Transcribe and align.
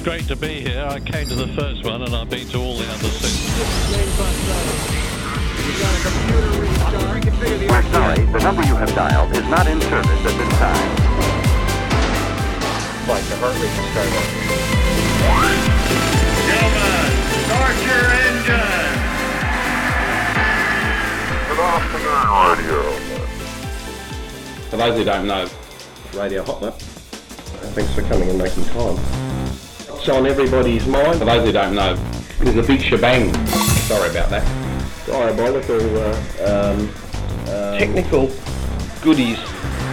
It's 0.00 0.08
great 0.08 0.28
to 0.28 0.36
be 0.36 0.62
here. 0.62 0.86
I 0.88 0.98
came 0.98 1.26
to 1.26 1.34
the 1.34 1.48
first 1.48 1.84
one 1.84 2.00
and 2.00 2.16
I've 2.16 2.30
been 2.30 2.48
to 2.48 2.58
all 2.58 2.78
the 2.78 2.86
other 2.88 3.08
six. 3.20 3.36
We're 7.68 7.82
sorry, 7.92 8.24
the 8.24 8.38
number 8.38 8.62
you 8.62 8.76
have 8.76 8.94
dialed 8.94 9.30
is 9.36 9.46
not 9.48 9.66
in 9.66 9.78
service 9.78 10.08
at 10.08 10.38
this 10.40 10.48
time. 10.56 10.88
Like 13.06 13.24
the 13.28 13.36
heart 13.36 13.60
rate 13.60 13.76
started. 13.92 14.24
Gentlemen, 16.48 17.12
start 17.44 17.76
your 17.84 18.08
engine. 18.24 18.96
Good 21.44 21.60
afternoon, 21.60 22.24
radio. 22.56 22.80
For 24.70 24.76
those 24.78 24.96
who 24.96 25.04
don't 25.04 25.26
know, 25.26 25.46
Radio 26.14 26.42
Hot 26.44 26.62
Lap, 26.62 26.78
thanks 27.76 27.92
for 27.92 28.00
coming 28.00 28.30
and 28.30 28.38
making 28.38 28.64
time. 28.64 29.39
It's 30.00 30.08
on 30.08 30.26
everybody's 30.26 30.86
mind. 30.86 31.18
For 31.18 31.26
those 31.26 31.44
who 31.44 31.52
don't 31.52 31.74
know, 31.74 31.94
there's 32.38 32.56
a 32.56 32.62
big 32.62 32.80
shebang. 32.80 33.34
Sorry 33.84 34.08
about 34.08 34.30
that. 34.30 34.46
Diabolical, 35.06 35.98
uh, 35.98 36.72
um, 36.72 36.88
um, 37.54 37.78
technical 37.78 38.30
goodies. 39.02 39.38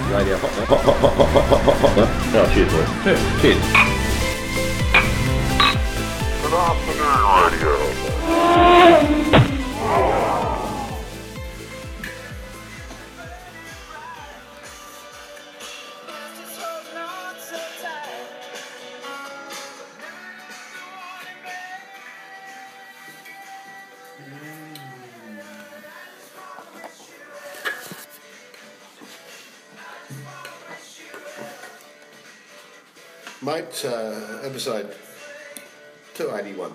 Radio 0.09 0.37
Hot 0.37 0.57
Lap. 0.59 0.67
Hot, 0.69 0.79
hot, 0.79 0.95
hot, 0.95 1.13
hot, 1.13 1.27
hot, 1.27 1.43
hot, 1.43 1.67
hot, 1.67 1.91
hotler. 1.91 2.07
Oh, 2.35 2.53
cheers, 2.53 2.71
boy. 2.71 3.11
Yeah, 3.11 3.41
cheers. 3.41 3.96
Mate, 33.47 33.85
uh, 33.85 34.41
episode 34.43 34.93
281. 36.15 36.69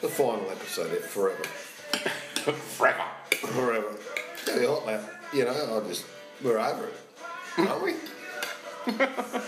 The 0.00 0.08
final 0.08 0.50
episode 0.50 0.92
of 0.92 1.04
Forever. 1.04 1.44
Forever. 1.44 3.04
Forever. 3.30 3.96
Tell 4.44 4.60
you 4.60 4.70
what, 4.72 4.86
mate, 4.86 5.00
you 5.32 5.44
know, 5.44 5.80
I 5.80 5.86
just, 5.86 6.04
we're 6.42 6.58
over 6.58 6.86
it. 6.86 6.94
Aren't 7.58 7.84
we? 7.84 7.94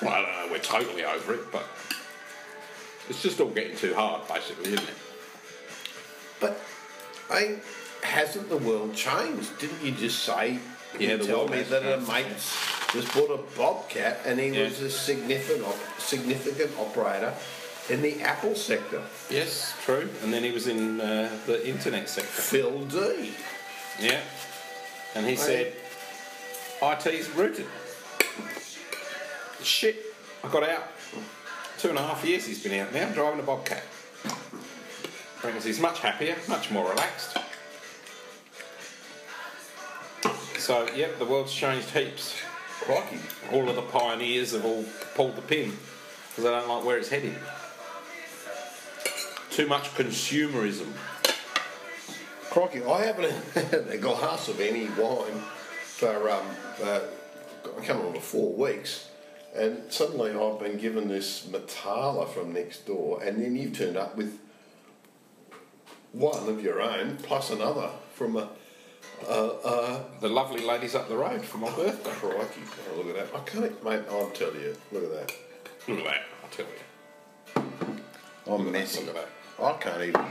Well, 0.00 0.12
I 0.12 0.20
don't 0.20 0.30
know, 0.30 0.52
we're 0.52 0.60
totally 0.60 1.04
over 1.04 1.34
it, 1.34 1.50
but 1.50 1.64
it's 3.08 3.20
just 3.20 3.40
all 3.40 3.50
getting 3.50 3.76
too 3.76 3.92
hard, 3.92 4.28
basically, 4.28 4.74
isn't 4.74 4.88
it? 4.88 4.94
But, 6.38 6.60
I 7.28 7.56
hasn't 8.04 8.48
the 8.48 8.58
world 8.58 8.94
changed? 8.94 9.58
Didn't 9.58 9.82
you 9.82 9.90
just 9.90 10.20
say, 10.20 10.60
Yeah, 10.96 11.08
you 11.08 11.16
the 11.16 11.24
tell 11.24 11.38
world 11.38 11.50
me 11.50 11.56
has 11.56 11.70
that 11.70 11.82
a 11.82 11.96
changed. 12.06 12.77
Just 12.92 13.12
bought 13.14 13.30
a 13.30 13.38
Bobcat 13.56 14.20
and 14.24 14.38
he 14.40 14.48
Yeah. 14.48 14.64
was 14.64 14.80
a 14.80 14.90
significant, 14.90 15.64
op- 15.66 16.00
significant 16.00 16.70
operator 16.78 17.34
in 17.90 18.02
the 18.02 18.20
Apple 18.22 18.54
sector? 18.54 19.02
Yes, 19.30 19.74
true. 19.84 20.08
And 20.22 20.32
then 20.32 20.42
he 20.44 20.50
was 20.52 20.66
in 20.66 21.00
uh, 21.00 21.30
the 21.46 21.66
internet 21.66 22.08
sector. 22.08 22.28
Phil 22.42 22.84
D. 22.86 23.32
Yeah. 24.00 24.20
And 25.14 25.26
he 25.26 25.36
said, 25.36 25.72
IT's 26.82 27.28
rooted. 27.30 27.66
Shit, 29.62 29.96
I 30.44 30.48
got 30.48 30.62
out. 30.68 30.84
Two 31.78 31.88
and 31.90 31.98
a 31.98 32.02
half 32.02 32.24
years 32.24 32.46
he's 32.46 32.62
been 32.62 32.78
out 32.80 32.92
now 32.92 33.08
driving 33.10 33.40
a 33.40 33.42
Bobcat. 33.42 33.82
Reckons 35.42 35.64
he's 35.64 35.80
much 35.80 36.00
happier, 36.00 36.36
much 36.48 36.70
more 36.70 36.88
relaxed. 36.88 37.36
So, 40.58 40.86
yep, 40.94 41.18
the 41.18 41.24
world's 41.24 41.52
changed 41.54 41.90
heaps. 41.90 42.34
Crikey. 42.80 43.18
All 43.52 43.68
of 43.68 43.76
the 43.76 43.82
pioneers 43.82 44.52
have 44.52 44.64
all 44.64 44.84
pulled 45.14 45.36
the 45.36 45.42
pin 45.42 45.76
because 46.30 46.44
they 46.44 46.50
don't 46.50 46.68
like 46.68 46.84
where 46.84 46.98
it's 46.98 47.08
heading. 47.08 47.36
Too 49.50 49.66
much 49.66 49.94
consumerism. 49.94 50.92
Crikey, 52.50 52.84
I 52.84 53.04
haven't 53.04 53.32
had 53.54 53.88
a 53.88 53.98
glass 53.98 54.48
of 54.48 54.60
any 54.60 54.86
wine 54.90 55.42
for 55.82 56.30
um, 56.30 56.46
uh, 56.82 57.00
coming 57.82 58.06
on 58.06 58.14
to 58.14 58.20
four 58.20 58.52
weeks, 58.52 59.08
and 59.54 59.92
suddenly 59.92 60.30
I've 60.30 60.60
been 60.60 60.78
given 60.78 61.08
this 61.08 61.46
Metala 61.46 62.28
from 62.28 62.52
next 62.52 62.86
door, 62.86 63.22
and 63.22 63.42
then 63.42 63.56
you've 63.56 63.76
turned 63.76 63.96
up 63.96 64.16
with 64.16 64.38
one 66.12 66.48
of 66.48 66.62
your 66.62 66.80
own 66.80 67.16
plus 67.22 67.50
another 67.50 67.90
from 68.14 68.36
a. 68.36 68.48
Uh, 69.26 69.48
uh, 69.64 70.02
The 70.20 70.28
lovely 70.28 70.62
ladies 70.64 70.94
up 70.94 71.08
the 71.08 71.16
road 71.16 71.44
for 71.44 71.58
my 71.58 71.70
birthday. 71.74 72.10
crikey, 72.10 72.60
oh, 72.92 72.96
look 73.02 73.16
at 73.16 73.32
that! 73.32 73.40
I 73.40 73.44
can't, 73.44 73.84
mate. 73.84 74.02
I'll 74.10 74.30
tell 74.30 74.54
you. 74.54 74.76
Look 74.92 75.04
at 75.04 75.10
that. 75.12 75.32
Look 75.88 75.98
at 75.98 76.04
that, 76.04 76.20
I'll 76.42 76.50
tell 76.50 76.66
you. 76.66 78.54
I'm 78.54 78.72
messy. 78.72 79.04
Look 79.04 79.16
at 79.16 79.26
that. 79.58 79.64
I 79.64 79.72
can't 79.78 80.02
even. 80.02 80.24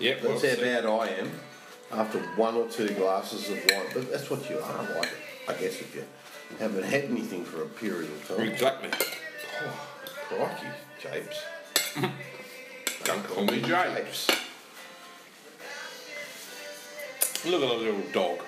Yep, 0.00 0.22
well, 0.22 0.38
That's 0.38 0.54
how 0.56 0.62
bad 0.64 0.86
I 0.86 1.08
am 1.08 1.30
after 1.92 2.18
one 2.36 2.54
or 2.54 2.68
two 2.68 2.88
glasses 2.90 3.50
of 3.50 3.56
wine. 3.70 3.86
But 3.92 4.10
that's 4.10 4.30
what 4.30 4.48
you 4.48 4.58
are 4.58 4.82
like, 4.94 5.10
I 5.48 5.52
guess, 5.54 5.80
if 5.80 5.92
you 5.94 6.04
haven't 6.58 6.84
had 6.84 7.04
anything 7.04 7.44
for 7.44 7.62
a 7.62 7.66
period 7.66 8.10
of 8.10 8.28
time. 8.28 8.48
Exactly. 8.48 8.90
Crikey, 10.28 10.66
Japes. 11.00 11.42
Don't 13.38 13.46
call 13.46 13.56
me 13.56 13.62
Japes. 13.62 14.26
Look 17.46 17.62
at 17.62 17.68
the 17.68 17.74
little 17.76 18.00
dog. 18.12 18.40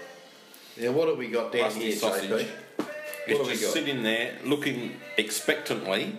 Now, 0.80 0.90
what 0.90 1.08
have 1.08 1.16
we 1.16 1.28
got 1.28 1.52
down 1.52 1.62
Rusty 1.62 1.80
here, 1.80 1.92
sausage. 1.92 2.28
JP? 2.30 2.38
It's 2.38 2.48
What 2.78 3.38
have 3.38 3.46
we 3.46 3.52
just 3.52 3.62
got? 3.62 3.72
sitting 3.72 4.02
there 4.02 4.38
looking 4.44 4.96
expectantly 5.16 6.16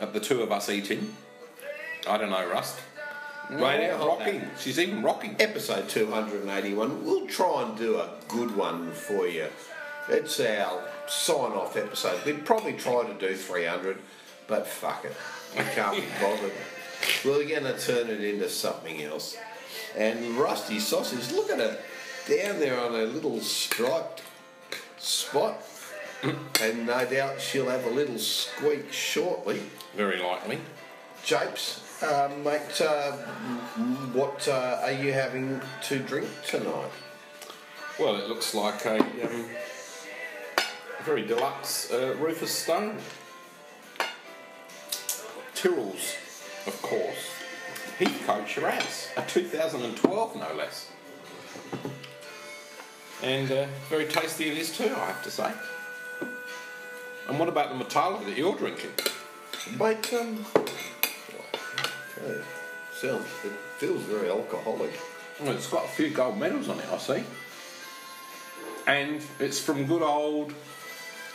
at 0.00 0.14
the 0.14 0.20
two 0.20 0.40
of 0.40 0.50
us 0.50 0.70
eating. 0.70 1.14
I 2.08 2.16
don't 2.16 2.30
know, 2.30 2.48
Rust. 2.48 2.78
Right 3.50 3.82
out 3.90 4.06
rocking. 4.06 4.42
She's 4.58 4.78
even 4.78 5.02
rocking. 5.02 5.36
Episode 5.38 5.90
281. 5.90 7.04
We'll 7.04 7.26
try 7.26 7.64
and 7.64 7.76
do 7.76 7.98
a 7.98 8.08
good 8.28 8.56
one 8.56 8.92
for 8.92 9.26
you. 9.26 9.48
It's 10.08 10.40
our 10.40 10.82
sign 11.06 11.52
off 11.52 11.76
episode. 11.76 12.24
We'd 12.24 12.46
probably 12.46 12.72
try 12.72 13.04
to 13.04 13.14
do 13.14 13.36
300, 13.36 13.98
but 14.46 14.66
fuck 14.66 15.04
it. 15.04 15.14
We 15.54 15.64
can't 15.74 15.96
be 15.96 16.04
bothered. 16.18 16.52
We're 17.24 17.48
going 17.48 17.64
to 17.64 17.78
turn 17.78 18.08
it 18.08 18.20
into 18.20 18.48
something 18.48 19.02
else. 19.02 19.36
And 19.96 20.36
Rusty 20.36 20.78
Sausage, 20.78 21.32
look 21.32 21.50
at 21.50 21.58
her 21.58 21.78
down 22.28 22.60
there 22.60 22.80
on 22.80 22.94
a 22.94 23.04
little 23.04 23.40
striped 23.40 24.22
spot. 24.98 25.62
and 26.60 26.86
no 26.86 27.04
doubt 27.04 27.40
she'll 27.40 27.68
have 27.68 27.84
a 27.84 27.90
little 27.90 28.18
squeak 28.18 28.92
shortly. 28.92 29.60
Very 29.96 30.22
likely. 30.22 30.58
Japes, 31.24 32.02
uh, 32.02 32.30
mate, 32.44 32.80
uh, 32.80 33.12
what 34.12 34.46
uh, 34.48 34.80
are 34.82 34.92
you 34.92 35.12
having 35.12 35.60
to 35.82 35.98
drink 35.98 36.28
tonight? 36.46 36.90
Well, 37.98 38.16
it 38.16 38.28
looks 38.28 38.54
like 38.54 38.84
a 38.86 38.98
um, 38.98 39.46
very 41.04 41.26
deluxe 41.26 41.92
uh, 41.92 42.16
Rufus 42.18 42.50
Stone. 42.50 42.96
Tyrrell's, 45.54 46.16
of 46.66 46.80
course. 46.82 47.30
Heathcote 47.98 48.48
Shiraz, 48.48 49.08
a 49.16 49.22
2012 49.22 50.36
no 50.36 50.54
less. 50.54 50.90
And 53.22 53.50
uh, 53.50 53.66
very 53.88 54.06
tasty 54.06 54.48
it 54.48 54.58
is 54.58 54.76
too, 54.76 54.92
I 54.96 55.06
have 55.06 55.22
to 55.22 55.30
say. 55.30 55.52
And 57.28 57.38
what 57.38 57.48
about 57.48 57.76
the 57.76 57.84
Metala 57.84 58.24
that 58.24 58.36
you're 58.36 58.56
drinking? 58.56 58.90
Mate, 59.78 60.12
um, 60.14 60.44
okay, 60.56 62.42
sounds, 62.94 63.26
it 63.44 63.52
feels 63.78 64.02
very 64.02 64.28
alcoholic. 64.28 64.98
Well, 65.40 65.52
it's 65.52 65.68
got 65.68 65.84
a 65.84 65.88
few 65.88 66.10
gold 66.10 66.38
medals 66.38 66.68
on 66.68 66.80
it, 66.80 66.86
I 66.92 66.98
see. 66.98 67.24
And 68.86 69.22
it's 69.38 69.60
from 69.60 69.86
good 69.86 70.02
old 70.02 70.52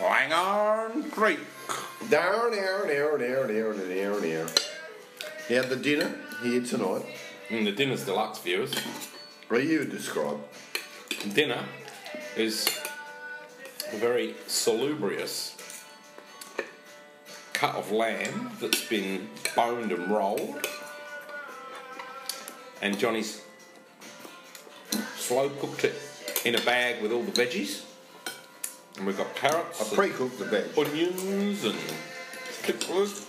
Langhorne 0.01 1.09
Creek. 1.11 1.39
Down, 2.09 2.51
down, 2.51 2.87
down, 2.87 3.19
down, 3.19 3.47
down, 3.47 3.89
down, 3.89 4.21
down. 4.21 4.49
Now, 5.49 5.61
the 5.61 5.77
dinner 5.77 6.13
here 6.43 6.61
tonight, 6.61 7.05
And 7.49 7.65
the 7.65 7.71
dinner's 7.71 8.03
deluxe, 8.03 8.39
viewers. 8.39 8.73
what 9.47 9.63
you 9.63 9.79
would 9.79 9.91
describe? 9.91 10.39
Dinner 11.33 11.63
is 12.35 12.67
a 13.93 13.95
very 13.95 14.35
salubrious 14.47 15.55
cut 17.53 17.75
of 17.75 17.91
lamb 17.91 18.51
that's 18.59 18.83
been 18.89 19.29
boned 19.55 19.93
and 19.93 20.11
rolled. 20.11 20.67
And 22.81 22.99
Johnny's 22.99 23.41
slow 25.15 25.49
cooked 25.49 25.85
it 25.85 25.95
in 26.43 26.55
a 26.55 26.61
bag 26.61 27.01
with 27.01 27.13
all 27.13 27.23
the 27.23 27.31
veggies. 27.31 27.83
And 28.97 29.07
we've 29.07 29.17
got 29.17 29.33
carrots, 29.35 29.81
I 29.81 29.95
pre-cooked 29.95 30.39
the 30.39 30.45
veg. 30.45 30.77
onions, 30.77 31.63
and 31.63 31.79
pickles. 32.63 33.25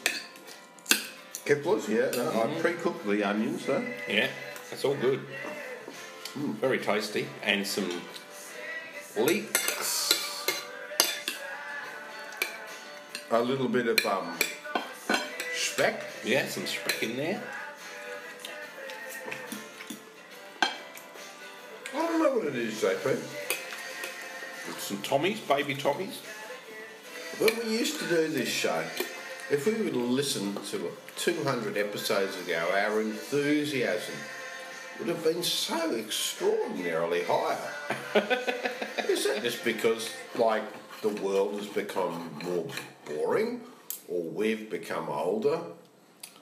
Kipflers, 1.48 1.88
yeah. 1.88 2.10
No, 2.14 2.42
I 2.42 2.60
pre-cooked 2.60 3.06
the 3.06 3.24
onions, 3.24 3.64
though. 3.64 3.82
Yeah, 4.06 4.28
that's 4.68 4.84
all 4.84 4.94
good. 4.94 5.20
Mm, 6.38 6.52
very 6.56 6.78
tasty. 6.78 7.26
And 7.42 7.66
some 7.66 7.90
leeks. 9.16 10.46
A 13.30 13.40
little 13.40 13.68
bit 13.68 13.86
of 13.86 14.04
um, 14.04 14.36
speck. 15.54 16.04
Yeah, 16.22 16.46
some 16.48 16.66
speck 16.66 17.02
in 17.02 17.16
there. 17.16 17.42
I 21.94 21.96
don't 21.96 22.22
know 22.22 22.34
what 22.34 22.46
it 22.48 22.56
is, 22.56 22.74
JP. 22.74 23.16
Some 24.78 24.98
Tommies, 24.98 25.48
baby 25.48 25.74
Tommies. 25.74 26.18
When 27.38 27.56
we 27.58 27.78
used 27.78 27.98
to 28.00 28.06
do 28.06 28.28
this 28.28 28.50
show, 28.50 28.84
if 29.50 29.66
we 29.66 29.74
would 29.82 29.96
listen 29.96 30.54
to 30.66 30.90
200 31.16 31.76
episodes 31.76 32.36
ago, 32.40 32.68
our 32.74 33.00
enthusiasm 33.00 34.14
would 34.98 35.08
have 35.08 35.22
been 35.24 35.42
so 35.42 35.92
extraordinarily 35.94 37.22
higher. 37.22 37.72
Is 39.08 39.26
that 39.26 39.42
just 39.42 39.64
because, 39.64 40.10
like, 40.36 40.64
the 41.00 41.08
world 41.08 41.54
has 41.54 41.66
become 41.66 42.30
more 42.44 42.66
boring, 43.06 43.62
or 44.08 44.22
we've 44.22 44.68
become 44.68 45.08
older? 45.08 45.60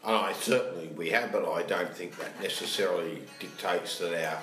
And 0.04 0.16
I 0.16 0.32
certainly 0.32 0.88
we 0.88 1.10
have, 1.10 1.32
but 1.32 1.48
I 1.48 1.62
don't 1.62 1.94
think 1.94 2.16
that 2.18 2.40
necessarily 2.40 3.22
dictates 3.38 3.98
that 3.98 4.14
our 4.26 4.40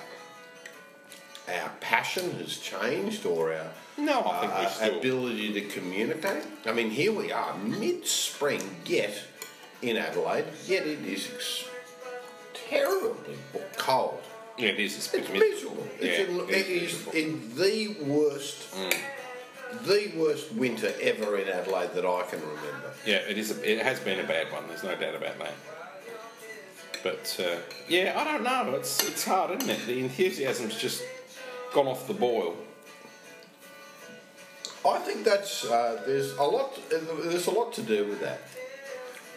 our 1.48 1.70
passion 1.80 2.30
has 2.38 2.58
changed 2.58 3.26
or 3.26 3.52
our 3.52 3.66
No, 3.98 4.20
I 4.26 4.40
think 4.40 4.52
uh, 4.52 4.68
still. 4.68 4.98
ability 4.98 5.52
to 5.54 5.60
communicate. 5.68 6.44
I 6.66 6.72
mean, 6.72 6.90
here 6.90 7.12
we 7.12 7.32
are, 7.32 7.56
mid-spring, 7.58 8.62
yet 8.86 9.14
in 9.82 9.96
Adelaide, 9.96 10.46
yet 10.66 10.86
it 10.86 11.04
is 11.04 11.28
ex- 11.34 11.64
terribly 12.68 13.36
cold. 13.76 14.20
Yeah, 14.56 14.68
it 14.68 14.80
is. 14.80 14.96
It's, 14.96 15.12
It's 15.14 15.28
miserable. 15.30 15.86
Yeah, 16.00 16.06
it's 16.06 16.30
in, 16.30 16.40
it 16.40 16.50
it 16.50 16.66
is 16.68 17.06
is 17.08 17.14
in 17.14 17.54
the 17.56 17.96
worst, 18.04 18.72
the 19.82 20.12
worst 20.16 20.52
winter 20.52 20.92
ever 21.02 21.36
in 21.38 21.48
Adelaide 21.48 21.92
that 21.94 22.06
I 22.06 22.22
can 22.30 22.40
remember. 22.40 22.92
Yeah, 23.04 23.16
it 23.16 23.36
is. 23.36 23.50
A, 23.50 23.70
it 23.70 23.82
has 23.82 23.98
been 24.00 24.20
a 24.20 24.22
bad 24.24 24.52
one. 24.52 24.62
There's 24.68 24.84
no 24.84 24.94
doubt 24.94 25.16
about 25.16 25.38
that. 25.40 25.54
But 27.02 27.36
uh, 27.44 27.56
yeah, 27.88 28.14
I 28.16 28.24
don't 28.24 28.44
know. 28.44 28.74
It's 28.76 29.02
it's 29.06 29.24
hard, 29.24 29.60
isn't 29.60 29.68
it? 29.68 29.86
The 29.86 29.98
enthusiasm's 30.00 30.76
just 30.78 31.02
gone 31.74 31.88
off 31.88 32.06
the 32.06 32.14
boil. 32.14 32.56
I 34.86 34.98
think 34.98 35.24
that's 35.24 35.64
uh, 35.64 36.02
there's 36.06 36.36
a 36.36 36.42
lot 36.42 36.78
there's 36.90 37.46
a 37.46 37.50
lot 37.50 37.72
to 37.74 37.82
do 37.82 38.06
with 38.06 38.20
that. 38.20 38.40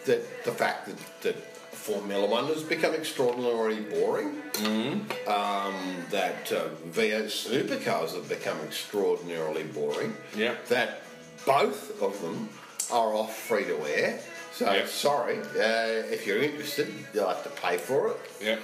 That 0.06 0.44
the 0.46 0.52
fact 0.52 0.88
that, 0.88 1.22
that 1.24 1.36
Formula 1.74 2.26
One 2.28 2.46
has 2.48 2.64
become 2.64 2.94
extraordinarily 2.94 3.82
boring. 3.82 4.42
Mm-hmm. 4.54 5.30
Um, 5.30 6.06
that 6.12 6.52
uh, 6.52 6.70
V8 6.92 7.26
supercars 7.28 8.14
have 8.16 8.28
become 8.28 8.58
extraordinarily 8.66 9.64
boring. 9.64 10.14
Yeah. 10.36 10.56
That 10.70 11.02
both 11.46 12.02
of 12.02 12.22
them 12.22 12.50
are 12.92 13.14
off 13.14 13.36
free 13.38 13.64
to 13.66 13.78
air. 13.86 14.20
So 14.54 14.66
Yeah. 14.74 14.86
sorry, 14.88 15.38
uh, 15.40 16.12
if 16.12 16.26
you're 16.26 16.42
interested, 16.42 16.92
you'll 17.14 17.28
have 17.28 17.44
to 17.44 17.50
pay 17.62 17.78
for 17.78 18.10
it. 18.10 18.18
Yeah. 18.42 18.58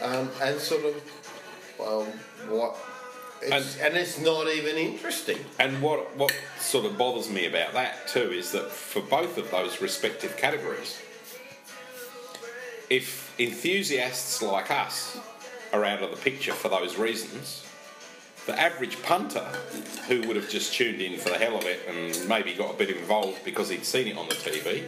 Um, 0.00 0.30
and 0.40 0.58
sort 0.60 0.84
of, 0.84 0.94
well, 1.78 2.04
what? 2.48 2.76
It's, 3.42 3.78
and, 3.78 3.96
it's 3.96 4.20
not 4.20 4.48
even 4.48 4.76
interesting. 4.76 5.38
And 5.58 5.80
what 5.80 6.16
what 6.16 6.32
sort 6.58 6.84
of 6.84 6.98
bothers 6.98 7.30
me 7.30 7.46
about 7.46 7.72
that 7.72 8.06
too 8.08 8.30
is 8.32 8.52
that 8.52 8.70
for 8.70 9.00
both 9.00 9.38
of 9.38 9.50
those 9.50 9.80
respective 9.80 10.36
categories, 10.36 11.00
if 12.90 13.34
enthusiasts 13.40 14.42
like 14.42 14.70
us 14.70 15.18
are 15.72 15.84
out 15.84 16.02
of 16.02 16.10
the 16.10 16.16
picture 16.16 16.52
for 16.52 16.68
those 16.68 16.98
reasons, 16.98 17.64
the 18.46 18.60
average 18.60 19.00
punter 19.02 19.46
who 20.08 20.26
would 20.26 20.36
have 20.36 20.48
just 20.48 20.74
tuned 20.74 21.00
in 21.00 21.18
for 21.18 21.28
the 21.28 21.38
hell 21.38 21.56
of 21.56 21.64
it 21.64 21.80
and 21.88 22.28
maybe 22.28 22.52
got 22.54 22.74
a 22.74 22.76
bit 22.76 22.90
involved 22.90 23.44
because 23.44 23.68
he'd 23.68 23.84
seen 23.84 24.08
it 24.08 24.18
on 24.18 24.28
the 24.28 24.34
TV, 24.34 24.84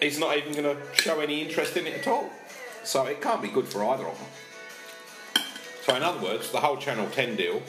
he's 0.00 0.18
not 0.18 0.36
even 0.36 0.52
going 0.52 0.76
to 0.76 1.02
show 1.02 1.20
any 1.20 1.42
interest 1.42 1.76
in 1.76 1.86
it 1.86 1.98
at 1.98 2.06
all. 2.06 2.30
So 2.84 3.04
it 3.06 3.20
can't 3.20 3.42
be 3.42 3.48
good 3.48 3.66
for 3.66 3.84
either 3.84 4.06
of 4.06 4.18
them. 4.18 4.28
So 5.82 5.96
in 5.96 6.02
other 6.02 6.22
words, 6.22 6.52
the 6.52 6.60
whole 6.60 6.76
Channel 6.76 7.08
10 7.10 7.36
deal 7.36 7.60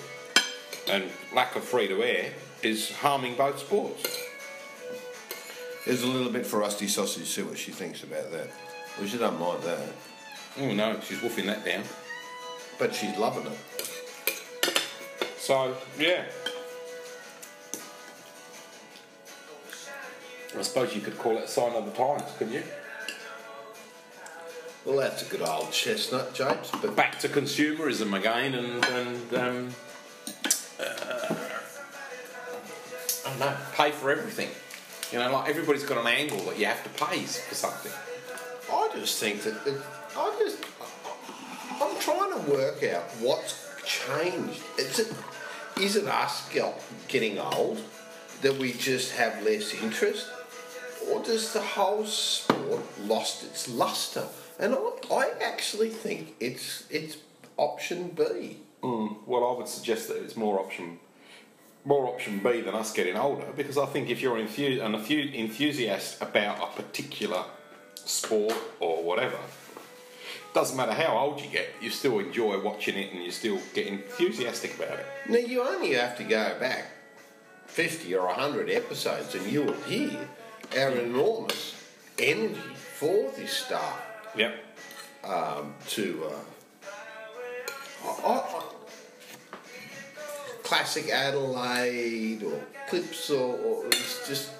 and 0.88 1.06
lack 1.34 1.56
of 1.56 1.64
free 1.64 1.88
to 1.88 2.04
air 2.04 2.32
is 2.62 2.92
harming 2.92 3.36
both 3.36 3.60
sports. 3.60 4.18
There's 5.86 6.04
a 6.04 6.08
little 6.08 6.32
bit 6.32 6.46
for 6.46 6.60
Rusty 6.60 6.88
Sausage, 6.88 7.28
see 7.28 7.42
what 7.42 7.58
she 7.58 7.72
thinks 7.72 8.04
about 8.04 8.32
that. 8.32 8.50
Well, 8.98 9.08
she 9.08 9.18
doesn't 9.18 9.40
mind 9.40 9.64
that. 9.64 9.80
Oh 10.60 10.74
no, 10.74 11.00
she's 11.02 11.18
woofing 11.20 11.48
that 11.48 11.66
down. 11.66 11.84
But 12.78 12.94
she's 12.94 13.18
loving 13.18 13.48
it. 13.48 14.78
So 15.40 15.76
yeah. 16.00 16.26
I 20.56 20.62
suppose 20.62 20.96
you 20.96 21.02
could 21.02 21.18
call 21.18 21.38
it 21.38 21.46
a 21.46 21.48
sign 21.48 21.74
of 21.74 21.86
the 21.86 21.92
times, 21.92 22.32
couldn't 22.38 22.54
you? 22.54 22.64
Well, 24.86 24.98
that's 24.98 25.22
a 25.22 25.26
good 25.26 25.42
old 25.42 25.72
chestnut, 25.72 26.34
James. 26.34 26.70
But 26.82 26.96
Back 26.96 27.20
to 27.20 27.30
consumerism 27.30 28.18
again, 28.18 28.54
and, 28.54 28.86
and 28.86 29.34
um, 29.34 29.76
uh, 30.80 31.36
I 33.26 33.30
don't 33.30 33.40
know, 33.40 33.56
pay 33.74 33.92
for 33.92 34.12
everything. 34.12 34.50
You 35.12 35.20
know, 35.20 35.32
like 35.32 35.50
everybody's 35.50 35.84
got 35.84 36.00
an 36.00 36.08
angle 36.08 36.40
that 36.46 36.60
you 36.60 36.66
have 36.66 36.84
to 36.84 37.06
pay 37.06 37.20
for 37.20 37.56
something. 37.56 37.92
I 38.72 38.90
just 38.96 39.20
think 39.20 39.44
that 39.44 39.66
it, 39.66 39.82
I 40.18 40.36
just 40.40 40.58
I'm 41.82 42.00
trying 42.02 42.32
to 42.34 42.52
work 42.52 42.84
out 42.84 43.04
what's 43.22 43.66
changed. 43.86 44.62
Is 44.78 45.00
it 45.00 45.14
is 45.80 45.96
it 45.96 46.08
us 46.08 46.50
get- 46.50 46.84
getting 47.08 47.40
old 47.40 47.80
that 48.42 48.58
we 48.58 48.74
just 48.74 49.14
have 49.14 49.42
less 49.44 49.74
interest, 49.74 50.28
or 51.10 51.24
does 51.24 51.54
the 51.54 51.62
whole 51.62 52.06
sport 52.06 52.82
lost 53.00 53.44
its 53.44 53.70
luster? 53.70 54.26
And 54.60 54.76
I, 54.76 55.14
I 55.14 55.32
actually 55.44 55.90
think 55.90 56.36
it's 56.40 56.86
it's 56.90 57.18
option 57.58 58.10
B. 58.10 58.58
Hmm, 58.82 59.08
well, 59.26 59.46
I 59.46 59.58
would 59.58 59.68
suggest 59.68 60.08
that 60.10 60.18
it's 60.18 60.36
more 60.36 60.60
option, 60.60 61.00
more 61.86 62.06
option 62.08 62.40
B 62.40 62.62
than 62.62 62.76
us 62.76 62.92
getting 62.94 63.16
older, 63.16 63.48
because 63.56 63.78
I 63.78 63.86
think 63.86 64.10
if 64.10 64.22
you're 64.22 64.38
an 64.38 64.48
enthu- 64.48 65.34
enthusiast 65.34 66.22
about 66.22 66.62
a 66.62 66.82
particular 66.82 67.46
sport 67.96 68.56
or 68.80 69.02
whatever, 69.04 69.38
doesn't 70.54 70.76
matter 70.76 70.94
how 70.94 71.18
old 71.18 71.42
you 71.42 71.50
get, 71.50 71.70
you 71.82 71.90
still 71.90 72.20
enjoy 72.20 72.62
watching 72.62 72.98
it 72.98 73.14
and 73.14 73.24
you 73.24 73.32
still 73.32 73.60
get 73.74 73.88
enthusiastic 73.88 74.76
about 74.76 75.00
it. 75.00 75.06
Now 75.30 75.38
you 75.38 75.64
only 75.64 75.94
have 75.94 76.18
to 76.18 76.24
go 76.24 76.60
back 76.60 76.92
fifty 77.66 78.14
or 78.14 78.28
hundred 78.28 78.70
episodes, 78.70 79.34
and 79.34 79.50
you 79.52 79.64
will 79.64 79.82
hear 79.84 80.28
our 80.78 80.90
enormous 80.90 81.74
energy 82.20 82.60
for 83.00 83.32
this 83.38 83.52
stuff. 83.52 84.03
Yep. 84.36 84.56
um, 85.24 85.74
to 85.90 86.26
uh, 86.30 86.88
I- 88.06 88.32
I- 88.34 88.64
classic 90.64 91.10
Adelaide 91.10 92.44
or 92.44 92.60
clips 92.90 93.30
or, 93.30 93.56
or 93.58 93.86
it's 93.88 94.28
just 94.28 94.52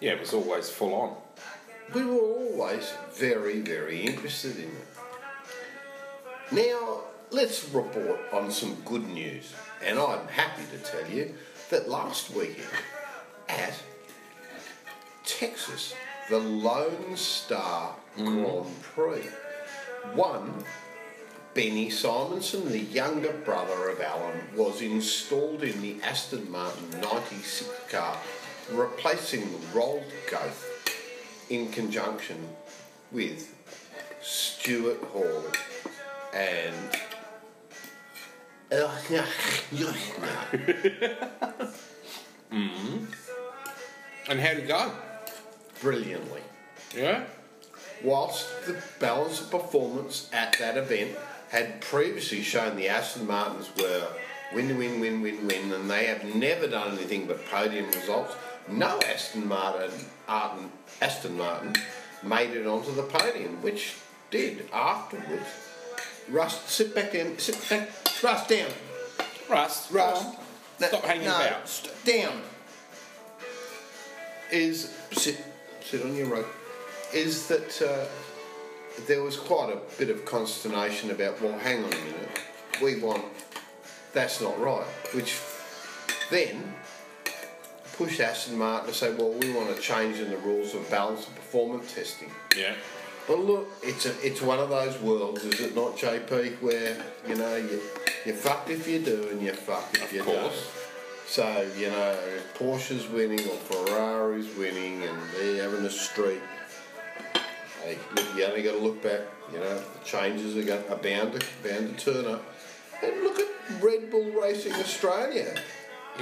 Yeah, 0.00 0.12
it 0.12 0.20
was 0.20 0.32
always 0.34 0.68
full 0.68 0.94
on. 0.94 1.16
we 1.94 2.04
were 2.04 2.20
always 2.20 2.92
very 3.14 3.60
very 3.60 4.00
interested 4.02 4.56
in 4.58 4.64
it. 4.64 4.88
Now 6.52 7.00
let's 7.30 7.68
report 7.70 8.20
on 8.32 8.50
some 8.50 8.74
good 8.84 9.06
news, 9.08 9.52
and 9.84 9.98
I'm 9.98 10.26
happy 10.28 10.62
to 10.72 10.78
tell 10.78 11.08
you 11.10 11.34
that 11.70 11.88
last 11.88 12.30
weekend 12.34 12.66
at 13.48 13.74
Texas, 15.24 15.94
the 16.28 16.38
Lone 16.38 17.16
Star 17.16 17.94
mm. 18.16 18.24
Grand 18.24 18.82
Prix 18.82 19.28
One, 20.14 20.64
Benny 21.54 21.88
Simonsen, 21.88 22.68
the 22.68 22.80
younger 22.80 23.32
brother 23.32 23.88
of 23.88 24.00
Alan, 24.00 24.40
was 24.54 24.82
installed 24.82 25.62
in 25.62 25.80
the 25.80 25.96
Aston 26.02 26.50
Martin 26.50 27.00
96 27.00 27.70
car, 27.90 28.16
replacing 28.72 29.40
the 29.40 29.58
Rolled 29.72 30.04
Goat 30.30 30.52
in 31.48 31.70
conjunction 31.70 32.48
with 33.12 33.54
Stuart 34.20 35.02
Hall 35.04 35.44
and. 36.34 36.74
Mm. 42.52 43.06
And 44.28 44.40
how'd 44.40 44.58
it 44.58 44.68
go? 44.68 44.92
Brilliantly. 45.80 46.42
Yeah. 46.94 47.24
Whilst 48.02 48.48
the 48.66 48.82
balance 49.00 49.40
of 49.40 49.50
performance 49.50 50.28
at 50.32 50.56
that 50.58 50.76
event 50.76 51.16
had 51.50 51.80
previously 51.80 52.42
shown 52.42 52.76
the 52.76 52.88
Aston 52.88 53.26
Martins 53.26 53.70
were 53.80 54.08
Win, 54.54 54.78
win, 54.78 55.00
win, 55.00 55.20
win, 55.22 55.46
win, 55.46 55.72
and 55.72 55.90
they 55.90 56.06
have 56.06 56.24
never 56.34 56.68
done 56.68 56.96
anything 56.96 57.26
but 57.26 57.44
podium 57.46 57.86
results. 57.86 58.34
No 58.68 58.98
Aston 59.00 59.46
Martin, 59.48 59.90
Arden, 60.28 60.70
Aston 61.02 61.36
Martin 61.36 61.74
made 62.22 62.50
it 62.50 62.66
onto 62.66 62.94
the 62.94 63.02
podium, 63.02 63.60
which 63.62 63.96
did 64.30 64.68
afterwards. 64.72 65.46
Rust, 66.28 66.68
sit 66.68 66.94
back 66.94 67.12
down, 67.12 67.38
sit 67.38 67.56
back, 67.68 67.90
Rust 68.22 68.48
down, 68.48 68.70
Rust, 69.48 69.90
Rust. 69.90 70.26
on. 70.26 70.36
Stop 70.88 71.04
hanging 71.04 71.24
no, 71.26 71.34
about. 71.34 71.68
st- 71.68 72.04
down. 72.04 72.40
Is 74.52 74.96
sit, 75.12 75.44
sit 75.86 76.02
on 76.02 76.14
your 76.16 76.26
rope. 76.26 76.48
Is 77.14 77.46
that 77.48 77.80
uh, 77.82 78.06
there 79.06 79.22
was 79.22 79.36
quite 79.36 79.72
a 79.72 79.78
bit 79.98 80.10
of 80.10 80.24
consternation 80.24 81.10
about? 81.10 81.40
Well, 81.40 81.56
hang 81.58 81.84
on 81.84 81.92
a 81.92 81.96
minute. 81.96 82.40
We 82.82 83.00
want 83.00 83.24
that's 84.12 84.40
not 84.40 84.58
right. 84.60 84.86
Which 85.12 85.38
then 86.30 86.74
pushed 87.96 88.20
Aston 88.20 88.58
Martin 88.58 88.88
to 88.88 88.94
say, 88.94 89.14
well, 89.14 89.30
we 89.30 89.52
want 89.52 89.74
to 89.74 89.80
change 89.80 90.18
in 90.18 90.30
the 90.30 90.36
rules 90.38 90.74
of 90.74 90.90
balance 90.90 91.26
and 91.26 91.34
performance 91.36 91.94
testing. 91.94 92.30
Yeah. 92.56 92.74
But 93.26 93.38
look, 93.38 93.68
it's 93.82 94.06
a, 94.06 94.14
it's 94.26 94.40
one 94.40 94.58
of 94.58 94.68
those 94.68 94.98
worlds, 95.00 95.44
is 95.44 95.60
it 95.60 95.74
not, 95.74 95.96
JP? 95.96 96.60
Where 96.62 96.96
you 97.28 97.34
know 97.36 97.56
you 97.56 97.80
you 98.24 98.32
fucked 98.32 98.70
if 98.70 98.86
you 98.88 98.98
do 99.00 99.28
and 99.30 99.40
you 99.42 99.52
fuck 99.52 99.88
if 99.94 100.04
Of 100.04 100.12
you 100.12 100.22
course. 100.22 100.36
don't. 100.36 100.85
So 101.26 101.68
you 101.76 101.88
know 101.88 102.16
Porsche's 102.54 103.08
winning 103.08 103.40
or 103.40 103.56
Ferrari's 103.56 104.54
winning, 104.56 105.02
and 105.02 105.18
they're 105.34 105.62
having 105.62 105.84
a 105.84 105.90
streak. 105.90 106.40
Hey, 107.82 107.98
you 108.36 108.44
only 108.44 108.62
got 108.62 108.72
to 108.72 108.78
look 108.78 109.02
back. 109.02 109.20
You 109.52 109.58
know 109.58 109.78
the 109.78 110.04
changes 110.04 110.56
are, 110.56 110.62
going, 110.62 110.84
are 110.90 110.96
bound 110.96 111.40
to 111.40 111.46
bound 111.68 111.98
to 111.98 112.12
turn 112.12 112.26
up. 112.26 112.42
And 113.02 113.22
look 113.22 113.38
at 113.38 113.48
Red 113.82 114.10
Bull 114.10 114.30
Racing 114.40 114.72
Australia. 114.74 115.54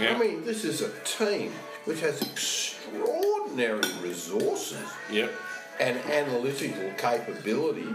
Yeah. 0.01 0.15
I 0.15 0.19
mean, 0.19 0.45
this 0.45 0.65
is 0.65 0.81
a 0.81 0.91
team 1.05 1.53
which 1.85 2.01
has 2.01 2.21
extraordinary 2.21 3.89
resources 4.03 4.83
Yep. 5.13 5.31
and 5.79 5.97
analytical 6.11 6.91
capability, 6.99 7.87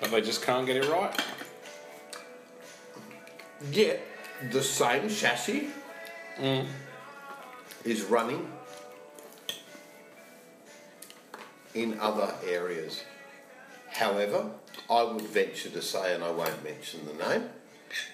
But 0.00 0.12
they 0.12 0.20
just 0.20 0.42
can't 0.42 0.66
get 0.66 0.76
it 0.76 0.88
right. 0.88 1.12
yet 3.72 4.00
the 4.52 4.62
same 4.62 5.08
chassis 5.08 5.68
Eh. 6.40 6.64
is 7.84 8.02
running 8.02 8.50
in 11.74 11.98
other 12.00 12.34
areas. 12.46 13.04
However, 13.90 14.50
I 14.88 15.02
would 15.02 15.22
venture 15.22 15.70
to 15.70 15.82
say, 15.82 16.14
and 16.14 16.24
I 16.24 16.30
won't 16.30 16.64
mention 16.64 17.00
the 17.06 17.28
name, 17.28 17.50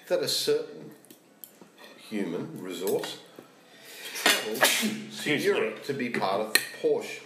that 0.08 0.20
a 0.20 0.28
certain 0.28 0.90
human 2.08 2.60
resource 2.60 3.18
travelled 4.14 4.62
to 5.22 5.36
Europe 5.36 5.84
to 5.84 5.92
be 5.92 6.10
part 6.10 6.40
of 6.40 6.52
the 6.54 6.60
Porsche 6.82 7.20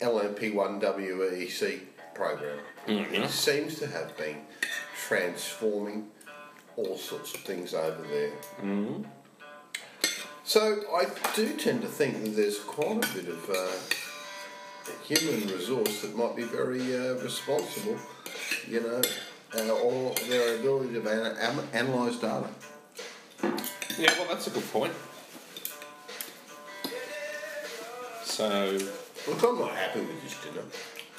LMP1 0.00 0.80
WEC 0.80 1.80
program. 2.14 2.58
Mm-hmm. 2.86 3.14
It 3.14 3.30
seems 3.30 3.78
to 3.78 3.86
have 3.86 4.16
been 4.16 4.38
transforming 5.06 6.08
all 6.76 6.96
sorts 6.96 7.34
of 7.34 7.40
things 7.40 7.74
over 7.74 8.02
there. 8.08 8.30
Mm-hmm. 8.60 9.04
So 10.44 10.82
I 10.94 11.06
do 11.34 11.56
tend 11.56 11.82
to 11.82 11.88
think 11.88 12.22
that 12.22 12.30
there's 12.36 12.58
quite 12.60 12.96
a 12.98 13.14
bit 13.14 13.28
of 13.28 13.50
uh, 13.50 14.92
human 15.04 15.48
resource 15.48 16.02
that 16.02 16.14
might 16.16 16.36
be 16.36 16.42
very 16.42 16.94
uh, 16.94 17.14
responsible, 17.14 17.96
you 18.68 18.80
know, 18.82 19.00
uh, 19.56 19.70
or 19.72 20.14
their 20.28 20.58
ability 20.58 20.92
to 20.94 21.00
an- 21.00 21.36
am- 21.38 21.68
analyse 21.72 22.16
data. 22.16 22.48
Yeah, 23.98 24.12
well, 24.18 24.28
that's 24.28 24.46
a 24.46 24.50
good 24.50 24.70
point. 24.70 24.92
So, 28.24 28.78
Look, 29.28 29.42
I'm 29.42 29.58
not 29.58 29.70
happy 29.70 30.00
with 30.00 30.22
this 30.22 30.36
dinner. 30.42 30.66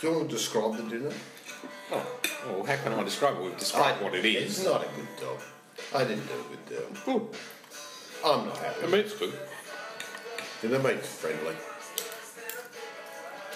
Do 0.02 0.08
you 0.08 0.14
want 0.14 0.30
to 0.30 0.36
describe 0.36 0.76
the 0.78 0.84
dinner? 0.84 1.14
oh, 1.92 2.06
well, 2.48 2.64
how 2.66 2.76
can 2.76 2.94
I 2.94 3.04
describe 3.04 3.38
it? 3.38 3.42
We've 3.42 3.58
described 3.58 4.04
what 4.04 4.14
it 4.14 4.26
is. 4.26 4.60
It's 4.60 4.66
not 4.66 4.82
a 4.84 4.88
good 4.88 5.08
dog. 5.20 5.40
I 5.96 6.04
didn't 6.04 6.28
do 6.28 6.34
a 6.34 6.70
good. 6.70 7.06
Good. 7.06 7.40
I'm 8.24 8.46
not 8.46 8.58
happy. 8.58 8.82
The 8.82 8.88
meat's 8.88 9.14
good. 9.14 9.34
The 10.62 10.80
meat's 10.80 11.08
friendly. 11.08 11.56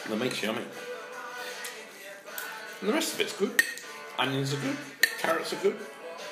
The 0.09 0.15
meat's 0.15 0.41
yummy. 0.41 0.63
And 2.81 2.89
the 2.89 2.93
rest 2.93 3.13
of 3.13 3.21
it's 3.21 3.37
good. 3.37 3.61
Onions 4.17 4.53
are 4.53 4.57
good. 4.57 4.77
Carrots 5.19 5.53
are 5.53 5.57
good. 5.57 5.75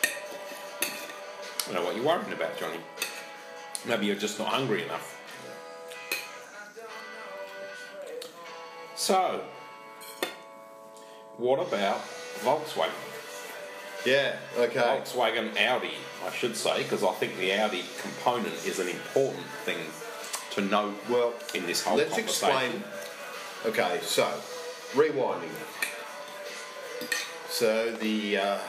I 0.04 1.74
don't 1.74 1.76
know 1.76 1.86
what 1.86 1.96
you're 1.96 2.06
worrying 2.06 2.32
about, 2.32 2.58
Johnny. 2.58 2.80
Maybe 3.86 4.06
you're 4.06 4.16
just 4.16 4.40
not 4.40 4.48
hungry 4.50 4.84
enough. 4.84 5.14
So, 8.96 9.44
what 11.38 11.60
about 11.66 12.02
Volkswagen? 12.40 12.92
Yeah, 14.06 14.38
okay. 14.58 14.80
Volkswagen 14.80 15.56
Audi, 15.60 15.94
I 16.28 16.32
should 16.32 16.58
say, 16.58 16.84
because 16.84 17.04
I 17.04 17.14
think 17.14 17.38
the 17.38 17.54
Audi 17.54 17.84
component 18.02 18.54
is 18.66 18.80
an 18.80 18.90
important 18.90 19.46
thing 19.64 19.78
to 20.52 20.62
know 20.62 20.94
Well, 21.10 21.34
in 21.56 21.66
this 21.66 21.84
whole 21.84 21.98
let's 21.98 22.14
conversation. 22.14 22.82
explain. 22.82 22.84
Okay, 23.66 24.00
so 24.04 24.26
rewinding. 24.94 25.50
So 27.50 27.92
the 27.94 28.38
uh, 28.38 28.60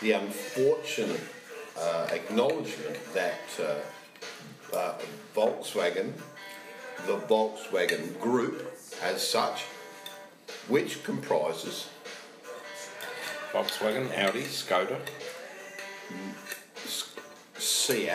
the 0.00 0.12
unfortunate 0.12 1.20
uh, 1.78 2.06
acknowledgement 2.12 2.98
that 3.14 3.40
uh, 3.60 4.76
uh, 4.76 4.94
Volkswagen, 5.34 6.12
the 7.06 7.18
Volkswagen 7.18 8.18
Group, 8.20 8.72
as 9.02 9.26
such, 9.28 9.62
which 10.68 11.02
comprises 11.02 11.88
Volkswagen, 13.52 14.06
Audi, 14.16 14.42
Skoda, 14.42 14.98
Seat, 17.58 18.10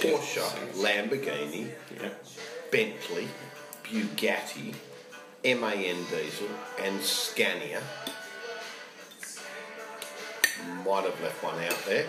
Porsche, 0.00 0.42
Lamborghini, 0.74 1.70
yeah, 2.00 2.10
Bentley, 2.70 3.28
Bugatti, 3.84 4.74
MAN 5.44 6.04
Diesel, 6.10 6.48
and 6.80 7.00
Scania. 7.00 7.82
Might 10.84 11.04
have 11.04 11.20
left 11.20 11.42
one 11.42 11.62
out 11.64 11.84
there. 11.86 12.06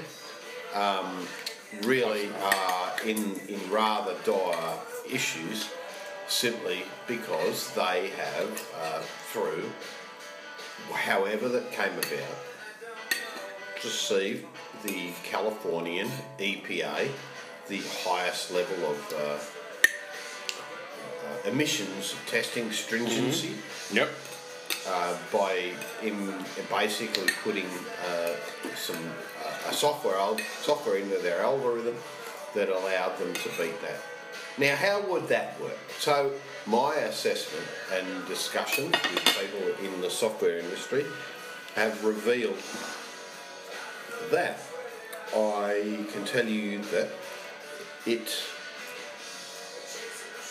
Um, 0.74 1.28
really 1.82 2.30
are 2.42 2.92
in, 3.06 3.40
in 3.48 3.60
rather 3.72 4.16
dire 4.24 4.78
issues 5.10 5.70
simply 6.28 6.84
because 7.08 7.74
they 7.74 8.10
have, 8.16 8.70
uh, 8.82 9.02
through 9.32 9.70
however 10.92 11.50
that 11.50 11.72
came 11.72 11.94
about, 11.94 12.38
received 13.84 14.46
the 14.84 15.12
Californian 15.24 16.10
EPA, 16.40 17.10
the 17.68 17.82
highest 18.04 18.52
level 18.52 18.92
of 18.92 19.14
uh, 19.14 19.40
uh, 21.26 21.50
emissions 21.50 22.16
testing 22.28 22.72
stringency 22.72 23.56
yep, 23.92 24.10
uh, 24.88 25.18
by 25.32 25.72
in 26.02 26.34
basically 26.70 27.32
putting 27.44 27.68
uh, 28.06 28.34
some 28.76 28.98
uh, 29.46 29.70
a 29.70 29.74
software 29.74 30.18
al- 30.18 30.38
software 30.62 30.98
into 30.98 31.18
their 31.20 31.42
algorithm 31.42 31.96
that 32.54 32.70
allowed 32.70 33.18
them 33.18 33.34
to 33.34 33.50
beat 33.58 33.80
that. 33.82 34.00
Now, 34.58 34.76
how 34.76 35.02
would 35.10 35.28
that 35.30 35.60
work? 35.60 35.78
So, 35.98 36.32
my 36.68 36.96
assessment 36.96 37.66
and 37.92 38.28
discussions 38.28 38.92
with 38.92 39.26
people 39.40 39.86
in 39.86 40.02
the 40.02 40.10
software 40.10 40.60
industry 40.60 41.06
have 41.76 42.04
revealed 42.06 42.58
that 44.32 44.60
I 45.36 46.06
can 46.12 46.26
tell 46.26 46.48
you 46.48 46.80
that 46.86 47.10
it 48.06 48.44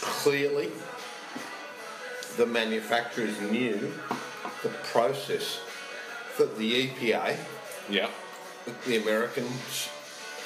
clearly 0.01 0.71
the 2.37 2.47
manufacturers 2.47 3.41
knew 3.41 3.93
the 4.63 4.69
process 4.91 5.61
that 6.39 6.57
the 6.57 6.89
EPA, 6.89 7.37
yeah, 7.91 8.09
the 8.87 8.97
American 9.03 9.47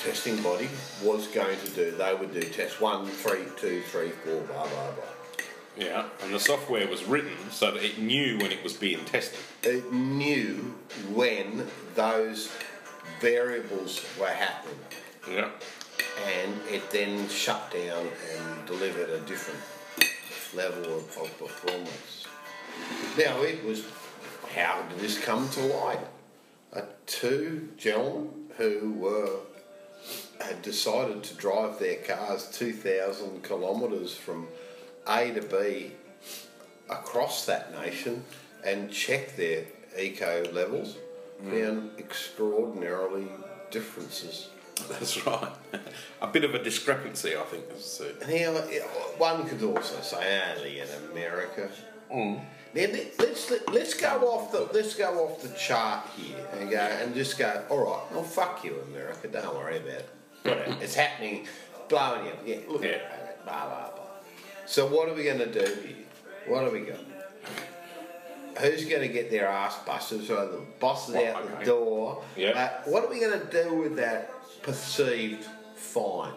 testing 0.03 0.43
body, 0.43 0.69
was 1.03 1.27
going 1.29 1.59
to 1.61 1.69
do. 1.71 1.91
They 1.93 2.15
would 2.15 2.35
do 2.35 2.43
test 2.43 2.81
one, 2.81 3.07
three, 3.07 3.45
two, 3.57 3.83
three, 3.83 4.11
four, 4.11 4.41
blah, 4.43 4.67
blah, 4.67 4.91
blah. 4.93 5.05
yeah. 5.77 6.07
And 6.23 6.35
the 6.35 6.41
software 6.41 6.89
was 6.89 7.05
written 7.05 7.37
so 7.51 7.71
that 7.71 7.83
it 7.83 7.99
knew 7.99 8.39
when 8.39 8.53
it 8.53 8.63
was 8.63 8.73
being 8.73 9.05
tested. 9.05 9.39
It 9.63 9.93
knew 9.93 10.75
when 11.13 11.69
those 11.95 12.51
variables 13.21 14.05
were 14.19 14.27
happening 14.27 14.79
Yeah, 15.31 15.51
and 16.27 16.53
it 16.71 16.91
then 16.91 17.29
shut 17.29 17.73
down 17.73 18.07
and 18.33 18.67
delivered 18.67 19.11
a 19.11 19.21
different 19.21 19.61
level 20.55 20.99
of, 20.99 21.19
of 21.19 21.39
performance. 21.39 22.27
Now, 23.19 23.43
it 23.43 23.65
was 23.65 23.85
how 24.55 24.83
did 24.89 25.01
this 25.01 25.19
come 25.19 25.49
to 25.51 25.61
light? 25.61 26.01
Uh, 26.73 26.83
two 27.07 27.69
gentlemen 27.77 28.31
who 28.57 28.93
were 28.93 29.41
had 30.41 30.63
decided 30.63 31.23
to 31.25 31.35
drive 31.35 31.79
their 31.79 31.97
cars 31.97 32.51
2,000 32.51 33.43
kilometres 33.43 34.15
from 34.15 34.47
A 35.09 35.33
to 35.33 35.43
B 35.43 35.93
across 36.89 37.47
that 37.47 37.73
nation 37.73 38.25
and 38.65 38.91
check 38.91 39.37
their 39.37 39.65
eco 39.99 40.45
levels, 40.53 40.97
found 41.43 41.91
extraordinarily 41.99 43.29
differences. 43.71 44.49
That's 44.89 45.27
right. 45.27 45.53
a 46.21 46.27
bit 46.27 46.45
of 46.45 46.55
a 46.55 46.63
discrepancy, 46.63 47.35
I 47.37 47.43
think. 47.45 47.65
uh, 47.71 48.27
Now, 48.29 48.61
one 49.19 49.49
could 49.49 49.63
also 49.63 50.01
say 50.03 50.43
only 50.55 50.81
in 50.81 50.89
America. 51.13 51.69
Now 52.11 52.43
let- 52.75 53.19
let's 53.19 53.51
let's 53.73 53.95
go 53.95 54.09
off 54.33 54.53
the 54.53 54.69
let's 54.75 54.95
go 54.95 55.25
off 55.25 55.41
the 55.43 55.49
chart 55.57 56.07
here 56.17 56.37
and 56.53 56.71
go 56.71 56.77
and 56.77 57.15
just 57.15 57.39
go. 57.39 57.65
All 57.71 57.79
right, 57.85 58.13
well 58.13 58.23
fuck 58.23 58.63
you, 58.65 58.77
America. 58.93 59.29
Don't 59.29 59.55
worry 59.57 59.79
about 59.79 59.89
it. 60.05 60.09
Whatever. 60.43 60.77
it's 60.83 60.95
happening, 60.95 61.47
blowing 61.89 62.27
you. 62.27 62.33
up. 62.33 62.39
Yeah, 62.45 62.57
look 62.69 62.83
Yeah. 62.85 62.91
at 62.91 63.29
it. 63.31 63.45
Blah 63.45 63.67
blah 63.67 63.91
blah. 63.95 64.05
So 64.67 64.87
what 64.87 65.09
are 65.09 65.15
we 65.15 65.25
going 65.25 65.39
to 65.39 65.51
do 65.51 65.67
here? 65.83 65.97
What 66.47 66.65
have 66.65 66.73
we 66.73 66.81
got? 66.81 66.99
Who's 68.61 68.85
going 68.85 69.03
to 69.03 69.09
get 69.09 69.31
their 69.31 69.49
ass 69.49 69.77
busted? 69.87 70.27
So 70.27 70.35
the 70.49 70.63
boss 70.81 71.09
is 71.09 71.15
Well, 71.15 71.37
out 71.37 71.59
the 71.59 71.65
door. 71.65 72.25
Yeah. 72.37 72.51
Uh, 72.51 72.91
what 72.91 73.05
are 73.05 73.09
we 73.11 73.21
going 73.21 73.39
to 73.41 73.47
do 73.65 73.75
with 73.75 73.97
that 73.97 74.31
perceived 74.63 75.47
fine? 75.77 76.33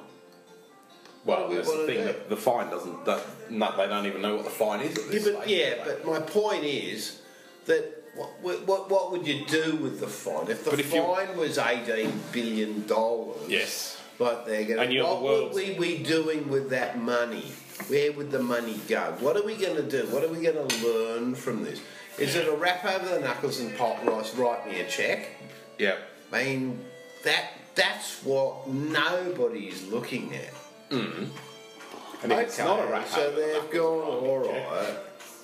well, 1.26 1.50
we 1.50 1.56
that's 1.56 1.72
the 1.72 1.86
thing. 1.86 2.06
that 2.06 2.30
The 2.30 2.38
fine 2.38 2.70
doesn't. 2.70 3.06
That, 3.06 3.22
no, 3.50 3.76
they 3.78 3.88
don't 3.88 4.06
even 4.06 4.22
know 4.22 4.36
what 4.36 4.46
the 4.46 4.52
fine 4.52 4.82
is. 4.82 4.98
At 4.98 5.14
Yeah, 5.14 5.20
but 5.32 5.44
stage, 5.44 5.58
yeah, 5.60 5.74
but 5.86 6.06
my 6.06 6.20
point 6.20 6.64
is 6.64 7.22
that 7.66 8.04
what, 8.42 8.66
what, 8.68 8.90
what 8.90 9.12
would 9.12 9.28
you 9.28 9.46
do 9.46 9.76
with 9.76 10.00
the 10.00 10.08
fine 10.08 10.50
if 10.50 10.66
the 10.66 10.80
if 10.80 10.92
fine 10.92 11.38
was 11.38 11.58
eighteen 11.58 12.20
billion 12.32 12.86
dollars? 12.88 13.38
Yes. 13.48 14.02
Like 14.18 14.46
they're 14.46 14.66
going. 14.66 14.80
And 14.80 14.94
you're 14.94 15.06
What 15.06 15.22
would 15.22 15.54
we 15.54 15.78
be 15.78 16.04
doing 16.04 16.50
with 16.50 16.70
that 16.72 17.00
money? 17.00 17.52
Where 17.88 18.12
would 18.12 18.32
the 18.32 18.42
money 18.44 18.78
go? 18.90 19.16
What 19.20 19.38
are 19.38 19.44
we 19.46 19.56
going 19.56 19.78
to 19.78 19.84
do? 19.84 20.06
What 20.08 20.24
are 20.24 20.28
we 20.28 20.42
going 20.42 20.68
to 20.68 20.88
learn 20.88 21.36
from 21.36 21.64
this? 21.64 21.80
Is 22.20 22.36
it 22.36 22.48
a 22.48 22.56
wrap 22.56 22.84
over 22.86 23.08
the 23.16 23.20
knuckles 23.22 23.60
and 23.60 23.76
pot 23.78 24.06
rice? 24.06 24.34
Write 24.36 24.68
me 24.68 24.80
a 24.82 24.88
check. 24.88 25.30
yeah. 25.78 25.96
I 26.32 26.44
mean, 26.44 26.86
that 27.24 27.46
that's 27.76 28.24
what 28.24 28.68
nobody's 28.68 29.88
looking 29.88 30.34
at. 30.36 30.54
And 30.92 32.32
if 32.34 32.40
it's 32.40 32.58
not 32.60 32.80
a 32.84 32.88
wrap 32.92 33.08
so 33.08 33.28
over 33.28 33.40
they've 33.40 33.54
knuckles, 33.54 33.74
gone 33.74 34.04
all 34.04 34.46
okay. 34.46 34.98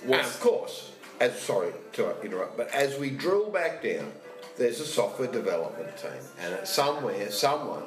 right. 0.06 0.20
Of 0.26 0.40
course, 0.42 0.92
as 1.20 1.40
sorry 1.40 1.72
to 1.94 2.22
interrupt, 2.22 2.58
but 2.58 2.70
as 2.70 3.00
we 3.00 3.10
drill 3.10 3.50
back 3.50 3.82
down, 3.82 4.12
there's 4.58 4.80
a 4.80 4.86
software 4.86 5.32
development 5.32 5.96
team, 5.98 6.12
and 6.40 6.54
it's 6.54 6.70
somewhere, 6.70 7.32
someone, 7.32 7.84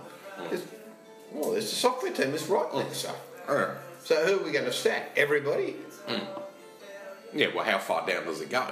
is, 0.51 0.65
well, 1.33 1.53
there's 1.53 1.65
a 1.71 1.77
software 1.77 2.13
team 2.13 2.31
that's 2.33 2.49
writing 2.49 2.79
that 2.81 2.95
stuff. 2.95 3.21
Uh, 3.47 3.75
So 4.05 4.25
who 4.27 4.41
are 4.41 4.45
we 4.45 4.51
going 4.53 4.65
to 4.65 4.73
stack? 4.73 5.13
Everybody? 5.17 5.77
Yeah. 7.33 7.49
Well, 7.55 7.65
how 7.65 7.79
far 7.79 8.07
down 8.07 8.25
does 8.25 8.41
it 8.41 8.51
go? 8.51 8.67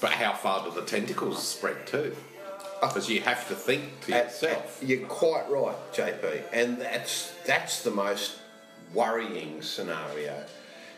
But 0.00 0.12
how 0.12 0.32
far 0.34 0.64
do 0.64 0.70
the 0.70 0.86
tentacles 0.86 1.46
spread 1.46 1.86
too? 1.86 2.14
Because 2.80 3.08
you 3.08 3.20
have 3.22 3.48
to 3.48 3.54
think 3.54 4.00
to 4.06 4.14
At- 4.14 4.24
yourself. 4.26 4.80
you're 4.82 5.06
quite 5.06 5.48
right, 5.48 5.76
JP, 5.94 6.42
and 6.52 6.78
that's 6.78 7.32
that's 7.46 7.82
the 7.82 7.90
most 7.90 8.38
worrying 8.92 9.62
scenario. 9.62 10.44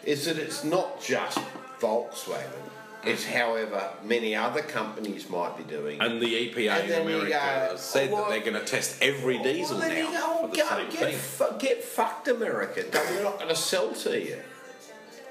Is 0.04 0.24
that 0.26 0.38
it's 0.38 0.64
not 0.64 1.00
just 1.02 1.38
Volkswagen. 1.80 2.70
It's 3.04 3.24
mm. 3.24 3.32
however 3.34 3.90
many 4.04 4.34
other 4.34 4.62
companies 4.62 5.28
might 5.30 5.56
be 5.56 5.62
doing. 5.64 6.00
And 6.00 6.20
the 6.20 6.26
EPA 6.26 6.70
And 6.70 6.82
in 6.84 6.88
then 6.90 7.08
you 7.08 7.16
America 7.16 7.30
go, 7.30 7.38
has 7.38 7.80
said 7.80 8.10
well, 8.10 8.24
that 8.24 8.30
they're 8.30 8.52
going 8.52 8.64
to 8.64 8.64
test 8.68 9.00
every 9.00 9.38
diesel 9.42 9.78
Well, 9.78 9.88
then 9.88 10.06
you 10.06 10.12
now 10.12 10.40
go, 10.42 10.42
for 10.42 10.48
the 10.48 10.56
go 10.56 10.68
same 10.68 10.90
get, 10.90 10.98
thing. 10.98 11.16
fu- 11.16 11.58
get 11.58 11.84
fucked, 11.84 12.28
America. 12.28 12.84
We're 12.92 13.22
not 13.22 13.38
going 13.38 13.48
to 13.50 13.56
sell 13.56 13.92
to 13.92 14.20
you. 14.20 14.38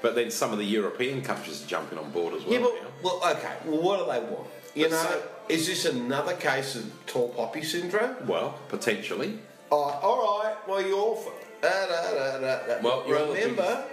But 0.02 0.14
then 0.14 0.30
some 0.30 0.52
of 0.52 0.58
the 0.58 0.64
European 0.64 1.22
countries 1.22 1.64
are 1.64 1.66
jumping 1.66 1.98
on 1.98 2.10
board 2.10 2.34
as 2.34 2.44
well. 2.44 2.52
Yeah, 2.52 2.60
but 2.60 2.74
now. 2.82 2.88
well, 3.02 3.36
okay. 3.36 3.54
Well, 3.64 3.82
what 3.82 3.98
do 3.98 4.04
they 4.12 4.20
want? 4.34 4.46
You 4.74 4.84
But 4.84 4.90
know, 4.90 5.02
so- 5.02 5.22
is 5.48 5.66
this 5.66 5.84
another 5.86 6.34
case 6.34 6.74
of 6.76 6.92
tall 7.06 7.28
poppy 7.30 7.62
syndrome? 7.62 8.26
Well, 8.26 8.58
potentially. 8.68 9.38
Oh, 9.72 9.76
all 10.02 10.42
right. 10.44 10.56
Well, 10.68 10.82
you're. 10.82 11.16
F- 11.16 11.28
da, 11.62 11.86
da, 11.86 12.14
da, 12.14 12.38
da, 12.40 12.66
da. 12.66 12.82
Well, 12.82 13.04
you're 13.08 13.18
the 13.26 13.32
remember, 13.32 13.84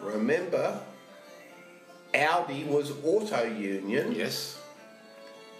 remember, 0.00 0.80
Audi 2.14 2.64
was 2.64 2.92
auto 3.04 3.42
union. 3.44 4.12
Yes. 4.12 4.58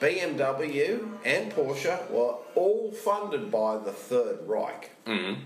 BMW 0.00 1.08
and 1.24 1.52
Porsche 1.52 2.08
were 2.10 2.34
all 2.54 2.92
funded 2.92 3.50
by 3.50 3.78
the 3.78 3.90
Third 3.92 4.38
Reich. 4.46 4.90
Mhm. 5.06 5.38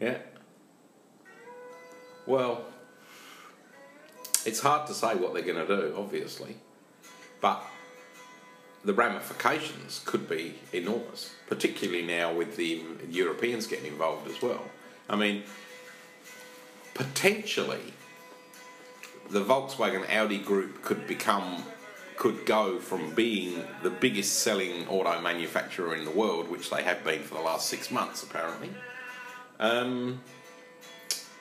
Yeah. 0.00 0.16
Well, 2.26 2.64
it's 4.44 4.60
hard 4.60 4.86
to 4.88 4.94
say 4.94 5.14
what 5.14 5.34
they're 5.34 5.42
going 5.42 5.66
to 5.66 5.76
do, 5.76 5.94
obviously, 5.96 6.56
but 7.40 7.64
the 8.84 8.92
ramifications 8.92 10.02
could 10.04 10.28
be 10.28 10.54
enormous, 10.72 11.34
particularly 11.46 12.02
now 12.02 12.32
with 12.32 12.56
the 12.56 12.82
Europeans 13.10 13.66
getting 13.66 13.86
involved 13.86 14.28
as 14.28 14.40
well. 14.42 14.64
I 15.08 15.16
mean, 15.16 15.44
potentially, 16.94 17.92
the 19.30 19.44
Volkswagen 19.44 20.08
Audi 20.10 20.38
group 20.38 20.82
could 20.82 21.06
become 21.06 21.64
could 22.16 22.46
go 22.46 22.78
from 22.78 23.12
being 23.14 23.64
the 23.82 23.90
biggest 23.90 24.40
selling 24.40 24.86
auto 24.86 25.20
manufacturer 25.20 25.96
in 25.96 26.04
the 26.04 26.10
world, 26.10 26.48
which 26.48 26.70
they 26.70 26.82
have 26.82 27.02
been 27.02 27.20
for 27.20 27.34
the 27.34 27.40
last 27.40 27.68
six 27.68 27.90
months 27.90 28.22
apparently, 28.22 28.70
um, 29.58 30.20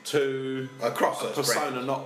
to 0.05 0.69
Across 0.81 1.23
a 1.23 1.27
persona 1.27 1.71
brands. 1.71 1.87
not 1.87 2.05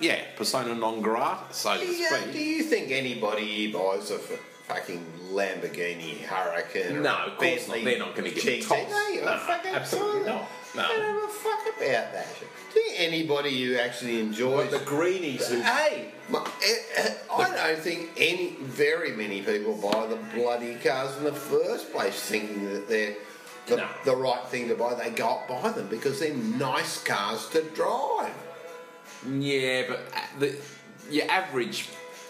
yeah 0.00 0.20
persona 0.36 0.74
non 0.74 1.00
grata 1.00 1.44
so 1.52 1.76
to 1.78 1.84
Yeah, 1.86 2.20
speak. 2.20 2.32
do 2.32 2.38
you 2.38 2.62
think 2.64 2.90
anybody 2.90 3.70
buys 3.72 4.10
a 4.10 4.14
f- 4.14 4.40
fucking 4.68 5.04
Lamborghini 5.32 6.18
Huracan? 6.24 7.00
No, 7.02 7.14
of 7.26 7.38
course 7.38 7.68
not. 7.68 7.82
They're 7.84 7.98
not 7.98 8.14
gonna 8.14 8.30
get 8.30 8.44
the 8.44 8.60
GT? 8.60 8.68
tops. 8.68 8.90
No, 8.90 9.08
you're 9.08 9.24
No, 9.24 9.36
fucking 9.38 9.74
absolutely 9.74 10.24
not. 10.30 10.48
No. 10.74 10.88
They 10.88 10.96
don't 11.02 11.14
give 11.20 11.24
a 11.24 11.32
fuck 11.32 11.66
about 11.76 12.12
that. 12.12 12.26
Do 12.72 12.80
you 12.80 12.88
think 12.90 13.00
anybody 13.00 13.64
who 13.64 13.76
actually 13.76 14.20
enjoys 14.20 14.70
the 14.70 14.78
greenies 14.78 15.46
who 15.48 15.60
Hey, 15.60 16.12
my, 16.30 16.38
eh, 16.64 16.74
eh, 16.96 17.14
I 17.30 17.50
don't 17.74 17.78
think 17.82 18.10
any, 18.16 18.56
very 18.60 19.10
many 19.12 19.42
people 19.42 19.74
buy 19.74 20.06
the 20.06 20.16
bloody 20.34 20.76
cars 20.76 21.14
in 21.18 21.24
the 21.24 21.32
first 21.34 21.92
place, 21.92 22.18
thinking 22.22 22.72
that 22.72 22.88
they're 22.88 23.14
the, 23.66 23.76
No. 23.76 23.88
the 24.04 24.16
right 24.16 24.44
thing 24.48 24.68
to 24.68 24.74
buy. 24.74 24.94
They 24.94 25.10
go 25.10 25.26
out 25.28 25.48
buy 25.48 25.70
them 25.70 25.88
because 25.88 26.20
they're 26.20 26.34
nice 26.34 27.02
cars 27.02 27.48
to 27.50 27.62
drive. 27.62 28.34
Yeah, 29.28 29.84
but 29.88 30.00
uh, 30.14 30.20
the, 30.40 30.56
your 31.10 31.30
average 31.30 31.88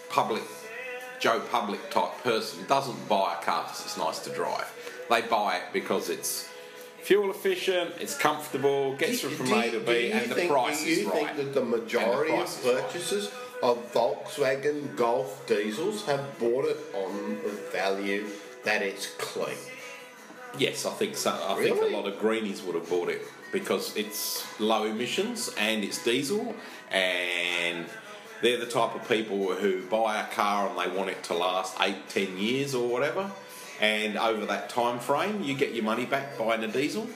public, 0.09 0.43
Joe 1.19 1.39
Public 1.51 1.89
type 1.89 2.21
person 2.23 2.65
doesn't 2.67 3.07
buy 3.09 3.37
a 3.39 3.43
car 3.43 3.63
because 3.63 3.81
it's 3.85 3.97
nice 3.97 4.19
to 4.19 4.29
drive. 4.29 4.71
They 5.09 5.21
buy 5.21 5.57
it 5.57 5.63
because 5.73 6.09
it's 6.09 6.49
fuel 7.01 7.31
efficient, 7.31 7.91
it's 7.99 8.17
comfortable, 8.17 8.95
gets 8.95 9.23
you 9.23 9.29
from 9.29 9.51
A 9.53 9.71
to 9.71 9.79
B, 9.79 10.07
you 10.07 10.13
and 10.13 10.29
the 10.31 10.35
think, 10.35 10.51
price 10.51 10.85
is 10.85 11.03
right. 11.05 11.13
do 11.13 11.19
you 11.19 11.25
think 11.25 11.37
that 11.37 11.53
the 11.59 11.65
majority 11.65 12.31
of 12.31 12.37
price 12.37 12.59
is 12.59 12.65
right. 12.65 12.83
purchasers 12.83 13.31
of 13.61 13.93
Volkswagen 13.93 14.95
Golf 14.95 15.45
diesels 15.47 16.05
have 16.05 16.39
bought 16.39 16.65
it 16.65 16.77
on 16.95 17.39
the 17.43 17.49
value 17.71 18.27
that 18.63 18.81
it's 18.81 19.07
clean? 19.17 19.57
Yes, 20.57 20.85
I 20.85 20.91
think 20.91 21.15
so. 21.15 21.31
I 21.31 21.55
think 21.55 21.81
a 21.81 21.85
lot 21.85 22.07
of 22.07 22.19
greenies 22.19 22.61
would 22.61 22.75
have 22.75 22.87
bought 22.89 23.09
it 23.09 23.21
because 23.51 23.95
it's 23.95 24.59
low 24.59 24.85
emissions 24.85 25.49
and 25.57 25.83
it's 25.83 26.03
diesel, 26.03 26.55
and 26.91 27.85
they're 28.41 28.59
the 28.59 28.67
type 28.67 28.93
of 28.93 29.07
people 29.07 29.53
who 29.53 29.81
buy 29.83 30.19
a 30.19 30.27
car 30.27 30.67
and 30.67 30.77
they 30.77 30.95
want 30.95 31.09
it 31.09 31.23
to 31.23 31.33
last 31.33 31.75
eight, 31.81 32.09
ten 32.09 32.37
years 32.37 32.75
or 32.75 32.87
whatever. 32.87 33.31
And 33.81 34.17
over 34.17 34.45
that 34.45 34.69
time 34.69 34.99
frame, 34.99 35.43
you 35.43 35.55
get 35.55 35.73
your 35.73 35.83
money 35.83 36.05
back 36.05 36.37
buying 36.37 36.63
a 36.63 36.67
diesel, 36.67 37.07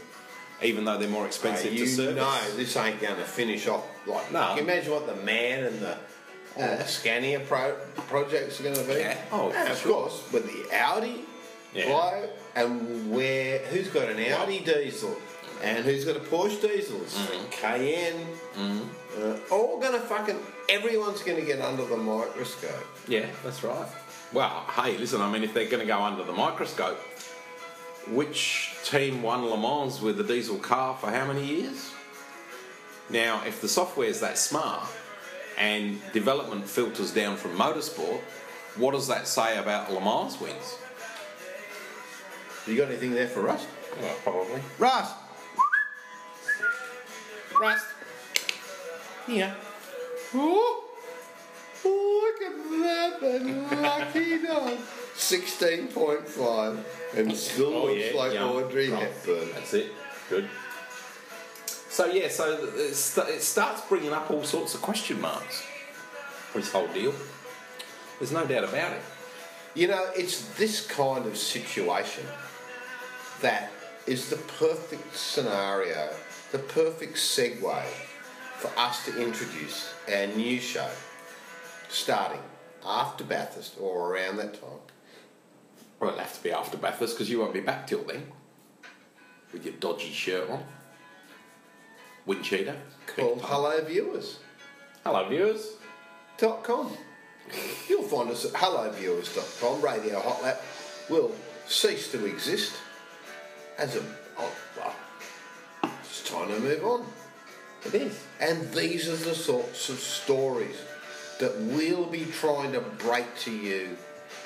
even 0.64 0.86
though 0.86 0.98
they're 0.98 1.08
more 1.08 1.28
expensive 1.28 1.74
you 1.74 1.86
to 1.86 1.92
service. 1.92 2.16
No, 2.16 2.56
this 2.56 2.76
ain't 2.76 3.00
going 3.00 3.18
to 3.18 3.24
finish 3.24 3.68
off 3.68 3.86
like. 4.08 4.32
No. 4.32 4.48
Can 4.48 4.58
you 4.58 4.64
imagine 4.64 4.92
what 4.92 5.06
the 5.06 5.16
man 5.24 5.66
and 5.66 5.80
the 5.80 5.98
uh, 6.58 6.84
Scania 6.86 7.40
pro- 7.42 7.78
projects 8.08 8.60
are 8.60 8.64
going 8.64 8.76
to 8.76 8.84
be? 8.84 8.94
Yeah. 9.00 9.18
Oh, 9.32 9.52
and 9.52 9.70
of 9.72 9.78
sure. 9.78 9.94
course 9.94 10.24
with 10.34 10.46
the 10.48 10.76
Audi 10.76 11.24
Yeah. 11.78 11.86
blow 11.88 12.30
and 12.56 13.12
where 13.12 13.60
who's 13.60 13.88
got 13.90 14.10
an 14.10 14.20
Audi 14.34 14.60
diesel 14.60 15.16
and 15.64 15.84
who's 15.86 16.06
got 16.06 16.16
a 16.16 16.20
Porsche 16.20 16.62
diesel, 16.62 17.00
Mm-hmm. 17.00 17.50
Cayenne, 17.52 18.28
uh, 19.20 19.38
all 19.52 19.80
going 19.80 19.94
to 19.94 20.00
fucking 20.00 20.40
everyone's 20.70 21.22
going 21.24 21.40
to 21.40 21.46
get 21.46 21.60
under 21.62 21.86
the 21.86 21.98
microscope. 21.98 22.86
Yeah, 23.08 23.26
that's 23.44 23.64
right. 23.64 23.88
Well, 24.34 24.66
hey, 24.76 24.98
listen, 24.98 25.22
I 25.22 25.32
mean, 25.32 25.44
if 25.44 25.54
they're 25.54 25.66
going 25.70 25.80
to 25.80 25.86
go 25.88 26.00
under 26.02 26.24
the 26.24 26.34
microscope, 26.34 27.00
which 28.10 28.74
team 28.84 29.22
won 29.22 29.46
Le 29.46 29.58
Mans 29.58 30.02
with 30.02 30.20
a 30.20 30.24
diesel 30.24 30.58
car 30.58 30.96
for 30.98 31.10
how 31.10 31.26
many 31.26 31.44
years? 31.46 31.92
Now, 33.10 33.42
if 33.46 33.62
the 33.62 33.68
software's 33.70 34.20
that 34.20 34.38
smart 34.38 34.88
and 35.58 36.00
development 36.14 36.68
filters 36.70 37.12
down 37.12 37.38
from 37.38 37.58
motorsport, 37.58 38.20
what 38.76 38.92
does 38.92 39.08
that 39.08 39.28
say 39.28 39.58
about 39.58 39.92
Le 39.92 40.00
Mans 40.02 40.40
wins? 40.40 40.78
You 42.68 42.76
got 42.78 42.90
anything 42.90 43.12
there 43.14 43.28
for 43.28 43.42
Rust? 43.42 43.68
Well, 44.02 44.16
probably. 44.24 44.62
Rust! 44.78 45.16
Rust. 47.60 47.86
Yeah. 49.28 49.54
Oh, 50.34 50.84
look 51.86 52.42
at 52.52 52.58
that 52.82 53.82
lucky 53.82 54.44
dog. 54.46 54.78
16.5 55.16 56.84
and 57.16 57.36
still 57.36 57.74
Oh, 57.74 57.86
looks 57.86 58.12
yeah, 58.12 58.18
like 58.18 58.34
yum. 58.34 58.50
Audrey 58.52 58.92
Oh, 58.92 58.96
Hepburn. 58.98 59.50
That's 59.54 59.74
it. 59.74 59.92
Good. 60.30 60.48
So 61.90 62.06
yeah, 62.06 62.28
so 62.28 62.54
it, 62.76 62.94
st- 62.94 63.30
it 63.30 63.42
starts 63.42 63.82
bringing 63.90 64.14
up 64.14 64.30
all 64.30 64.44
sorts 64.44 64.76
of 64.76 64.82
question 64.82 65.20
marks 65.20 65.64
for 66.52 66.60
this 66.60 66.72
whole 66.72 66.88
deal. 66.88 67.14
There's 68.20 68.32
no 68.32 68.46
doubt 68.46 68.66
about 68.66 68.92
it. 68.94 69.02
You 69.74 69.88
know, 69.88 70.06
it's 70.16 70.42
this 70.58 70.86
kind 70.86 71.26
of 71.26 71.38
situation 71.38 72.26
that 73.42 73.72
is 74.06 74.30
the 74.30 74.38
perfect 74.38 75.16
scenario, 75.16 76.10
the 76.52 76.60
perfect 76.60 77.16
segue 77.16 77.84
for 78.58 78.72
us 78.78 79.06
to 79.06 79.22
introduce 79.22 79.94
our 80.12 80.28
new 80.28 80.60
show, 80.60 80.90
starting 81.90 82.42
after 82.86 83.24
Bathurst 83.24 83.76
or 83.80 84.14
around 84.14 84.38
that 84.38 84.54
time. 84.54 84.80
Well, 86.00 86.12
it'll 86.12 86.22
have 86.22 86.36
to 86.38 86.44
be 86.44 86.52
after 86.52 86.78
Bathurst 86.78 87.16
because 87.16 87.30
you 87.30 87.40
won't 87.40 87.54
be 87.54 87.60
back 87.60 87.88
till 87.88 88.04
then. 88.04 88.28
With 89.52 89.66
your 89.66 89.76
dodgy 89.76 90.12
shirt 90.12 90.50
on. 90.50 90.64
Wind 92.26 92.44
cheater. 92.44 92.72
Eh? 92.72 93.14
Called 93.16 93.42
Hello 93.42 93.82
Viewers. 93.84 94.40
Hello, 95.04 95.28
viewers. 95.30 95.72
dot 96.38 96.64
com. 96.64 96.92
You'll 97.88 98.04
find 98.04 98.30
us 98.30 98.46
at 98.46 98.52
helloviewers.com. 98.52 99.82
Radio 99.82 100.20
Hot 100.20 100.44
Lap 100.44 100.62
will 101.10 101.32
cease 101.66 102.12
to 102.12 102.26
exist 102.26 102.74
as 103.78 103.96
a. 103.96 104.04
Oh, 104.38 104.52
well, 104.78 104.96
it's 106.02 106.30
time 106.30 106.50
to 106.50 106.60
move 106.60 106.84
on. 106.84 107.06
It 107.86 107.94
is. 107.96 108.26
And 108.40 108.72
these 108.74 109.08
are 109.08 109.16
the 109.16 109.36
sorts 109.36 109.90
of 109.90 110.00
stories 110.00 110.82
that 111.40 111.56
we'll 111.60 112.06
be 112.06 112.26
trying 112.26 112.74
to 112.74 112.82
break 112.82 113.26
to 113.40 113.52
you 113.52 113.96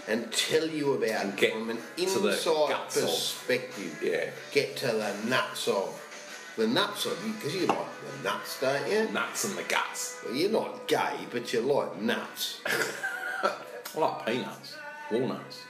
and 0.08 0.32
tell 0.32 0.68
you 0.68 0.94
about 0.94 1.36
get 1.38 1.54
from 1.54 1.70
an 1.70 1.78
inside 1.98 2.70
guts 2.70 2.98
of. 2.98 3.04
perspective. 3.04 4.00
Yeah. 4.04 4.30
Get 4.52 4.76
to 4.78 4.88
the 4.88 5.16
nuts 5.28 5.68
of. 5.68 5.98
The 6.58 6.68
nuts 6.68 7.06
of 7.06 7.26
you, 7.26 7.32
because 7.34 7.56
you 7.56 7.66
like 7.66 7.78
the 7.78 8.24
nuts, 8.30 8.60
don't 8.60 8.92
you? 8.92 9.10
Nuts 9.14 9.46
and 9.46 9.58
the 9.58 9.64
guts. 9.64 10.20
Well, 10.26 10.36
you're 10.36 10.52
not 10.52 10.86
gay, 10.86 11.16
but 11.32 11.54
you 11.54 11.62
like 11.62 12.02
nuts. 12.02 12.60
I 13.44 14.00
like 14.00 14.26
peanuts, 14.26 14.76
walnuts, 15.10 15.62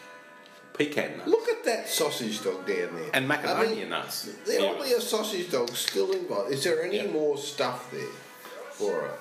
pecan 0.85 1.17
nuts, 1.17 1.29
Look 1.29 1.47
at 1.49 1.63
that 1.65 1.87
sausage 1.89 2.43
dog 2.43 2.65
down 2.65 2.95
there. 2.95 3.09
and 3.13 3.29
macadamia 3.29 3.59
I 3.59 3.65
mean, 3.75 3.89
nuts. 3.89 4.29
There 4.45 4.61
ought 4.61 4.77
to 4.79 4.83
be 4.83 4.93
a 4.93 5.01
sausage 5.01 5.51
dog 5.51 5.69
still 5.75 6.11
involved. 6.11 6.51
Is 6.51 6.63
there 6.63 6.83
any 6.83 6.97
Yeah. 6.97 7.07
more 7.07 7.37
stuff 7.37 7.89
there 7.91 8.13
for 8.71 8.93
her? 9.01 9.17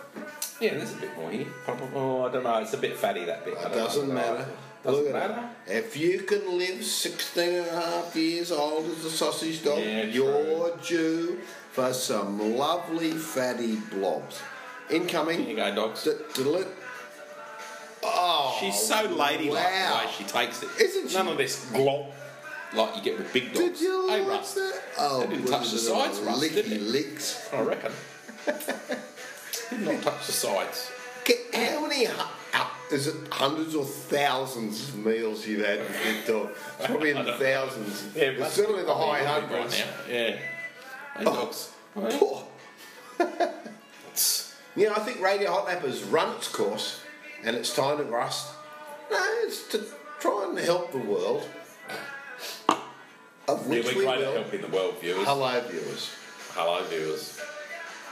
Yeah, 0.60 0.74
there's 0.74 0.92
a 0.92 0.96
bit 0.96 1.16
more 1.16 1.30
here. 1.30 1.46
Oh, 1.94 2.26
I 2.26 2.32
don't 2.32 2.44
know. 2.44 2.58
It's 2.58 2.72
a 2.74 2.78
bit 2.78 2.96
fatty 2.96 3.24
that 3.24 3.44
bit. 3.44 3.54
It 3.54 3.62
don't 3.62 3.72
know. 3.72 3.78
doesn't 3.78 4.12
matter. 4.14 4.46
Doesn't 4.82 5.04
Look 5.04 5.14
at 5.14 5.28
matter. 5.30 5.48
it. 5.66 5.76
If 5.84 5.96
you 5.96 6.20
can 6.20 6.56
live 6.56 6.82
16 6.84 7.54
and 7.54 7.66
a 7.66 7.80
half 7.80 8.16
years 8.16 8.50
old 8.50 8.86
as 8.90 9.04
a 9.04 9.10
sausage 9.10 9.62
dog, 9.62 9.78
Yeah, 9.78 10.04
you're 10.04 10.74
due 10.78 11.38
for 11.72 11.92
some 11.92 12.56
lovely 12.56 13.10
fatty 13.12 13.76
blobs. 13.92 14.38
Incoming. 14.88 15.40
Here 15.40 15.50
you 15.50 15.56
go, 15.56 15.74
dogs. 15.74 16.04
D- 16.04 16.10
it. 16.10 16.66
Oh, 18.02 18.56
She's 18.60 18.78
so 18.80 19.04
ladylike 19.14 19.52
wow. 19.64 20.00
the 20.02 20.06
way 20.06 20.12
she 20.16 20.24
takes 20.24 20.62
it. 20.62 20.68
Isn't 20.80 21.08
she? 21.10 21.16
None 21.16 21.28
of 21.28 21.36
this 21.38 21.64
glop 21.70 22.06
like 22.74 22.96
you 22.96 23.02
get 23.02 23.18
with 23.18 23.32
big 23.32 23.52
dogs. 23.52 23.58
Did 23.58 23.80
you 23.80 24.08
hey, 24.08 24.22
Russ, 24.22 24.54
that? 24.54 24.80
Oh, 24.98 25.20
They 25.20 25.26
didn't 25.36 25.46
touch 25.46 25.70
the 25.70 25.78
sides, 25.78 26.18
Russ, 26.20 26.40
did 26.40 26.64
licky 26.66 26.72
it? 26.72 26.80
licks. 26.82 27.48
I 27.52 27.60
reckon. 27.62 27.92
Did 29.70 29.80
not 29.82 30.02
touch 30.02 30.26
the 30.26 30.32
sides. 30.32 30.90
Get- 31.24 31.54
How 31.54 31.86
many? 31.86 32.06
Is 32.90 33.06
it 33.06 33.14
hundreds 33.30 33.74
or 33.76 33.84
thousands 33.84 34.88
of 34.88 34.96
meals 34.96 35.46
you've 35.46 35.64
had 35.64 35.78
with 35.80 36.02
this 36.02 36.26
dog? 36.26 36.50
It's 36.78 36.86
probably 36.86 37.10
in 37.10 37.24
the 37.24 37.34
thousands. 37.34 38.16
it 38.16 38.38
it's 38.40 38.52
certainly 38.54 38.82
the 38.82 38.94
high 38.94 39.22
hundreds. 39.22 39.78
Right 39.80 39.86
now. 40.08 40.12
Yeah. 40.14 40.30
Hey, 41.16 41.24
Oh. 41.26 41.34
dogs. 41.34 41.72
Poor. 41.94 42.44
Yeah, 44.76 44.92
I 44.96 45.00
think 45.00 45.20
Radio 45.20 45.50
Hot 45.50 45.68
has 45.68 46.02
run 46.04 46.36
its 46.36 46.46
course, 46.48 46.99
and 47.44 47.56
it's 47.56 47.74
time 47.74 47.98
to 47.98 48.04
rust. 48.04 48.48
No, 49.10 49.18
it's 49.42 49.66
to 49.68 49.84
try 50.20 50.46
and 50.48 50.58
help 50.58 50.92
the 50.92 50.98
world, 50.98 51.46
of 53.48 53.62
Yeah, 53.66 53.68
which 53.68 53.86
we're 53.86 53.98
we 53.98 54.04
great 54.04 54.08
at 54.08 54.18
will. 54.20 54.32
helping 54.34 54.60
the 54.60 54.68
world, 54.68 54.94
viewers. 55.00 55.24
Hello, 55.26 55.60
viewers. 55.68 56.10
Hello, 56.52 56.82
viewers. 56.84 57.40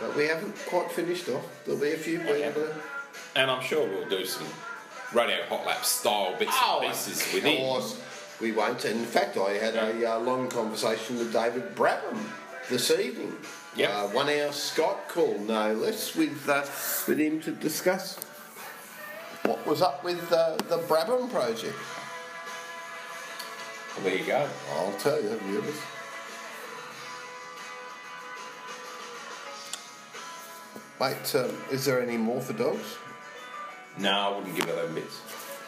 But 0.00 0.16
we 0.16 0.26
haven't 0.26 0.54
quite 0.66 0.90
finished 0.92 1.28
off. 1.28 1.44
There'll 1.64 1.80
be 1.80 1.92
a 1.92 1.96
few 1.96 2.18
people. 2.18 2.34
Okay. 2.34 2.72
And 3.36 3.50
I'm 3.50 3.62
sure 3.62 3.86
we'll 3.88 4.08
do 4.08 4.24
some 4.24 4.46
radio 5.12 5.42
hot 5.48 5.66
lap 5.66 5.84
style 5.84 6.36
bits 6.38 6.52
Oh, 6.54 6.80
and 6.82 6.88
pieces 6.90 7.26
of 7.26 7.34
within. 7.34 7.56
course 7.58 8.00
we 8.40 8.52
won't. 8.52 8.84
In 8.84 9.04
fact, 9.04 9.36
I 9.36 9.52
had 9.54 9.74
a 9.74 10.14
uh, 10.14 10.18
long 10.20 10.48
conversation 10.48 11.18
with 11.18 11.32
David 11.32 11.74
Brabham 11.74 12.18
this 12.68 12.90
evening. 12.90 13.36
Yep. 13.76 13.90
Uh, 13.90 14.02
one 14.08 14.26
hour 14.28 14.48
Skype 14.50 15.08
call, 15.08 15.38
no 15.38 15.72
less, 15.74 16.14
with 16.14 16.48
uh, 16.48 16.64
with 17.06 17.18
him 17.18 17.40
to 17.42 17.50
discuss 17.52 18.18
what 19.44 19.64
was 19.66 19.82
up 19.82 20.04
with 20.04 20.32
uh, 20.32 20.56
the 20.68 20.78
Brabham 20.78 21.30
project. 21.30 21.74
Well, 23.94 24.04
there 24.04 24.16
you 24.16 24.24
go. 24.24 24.48
I'll 24.74 24.92
tell 24.94 25.20
you, 25.22 25.36
viewers. 25.44 25.80
Mate, 31.00 31.34
um, 31.36 31.56
is 31.70 31.84
there 31.84 32.02
any 32.02 32.16
more 32.16 32.40
for 32.40 32.52
dogs? 32.52 32.96
No, 33.98 34.10
I 34.10 34.36
wouldn't 34.36 34.56
give 34.56 34.68
her 34.68 34.82
them 34.86 34.94
bits. 34.94 35.20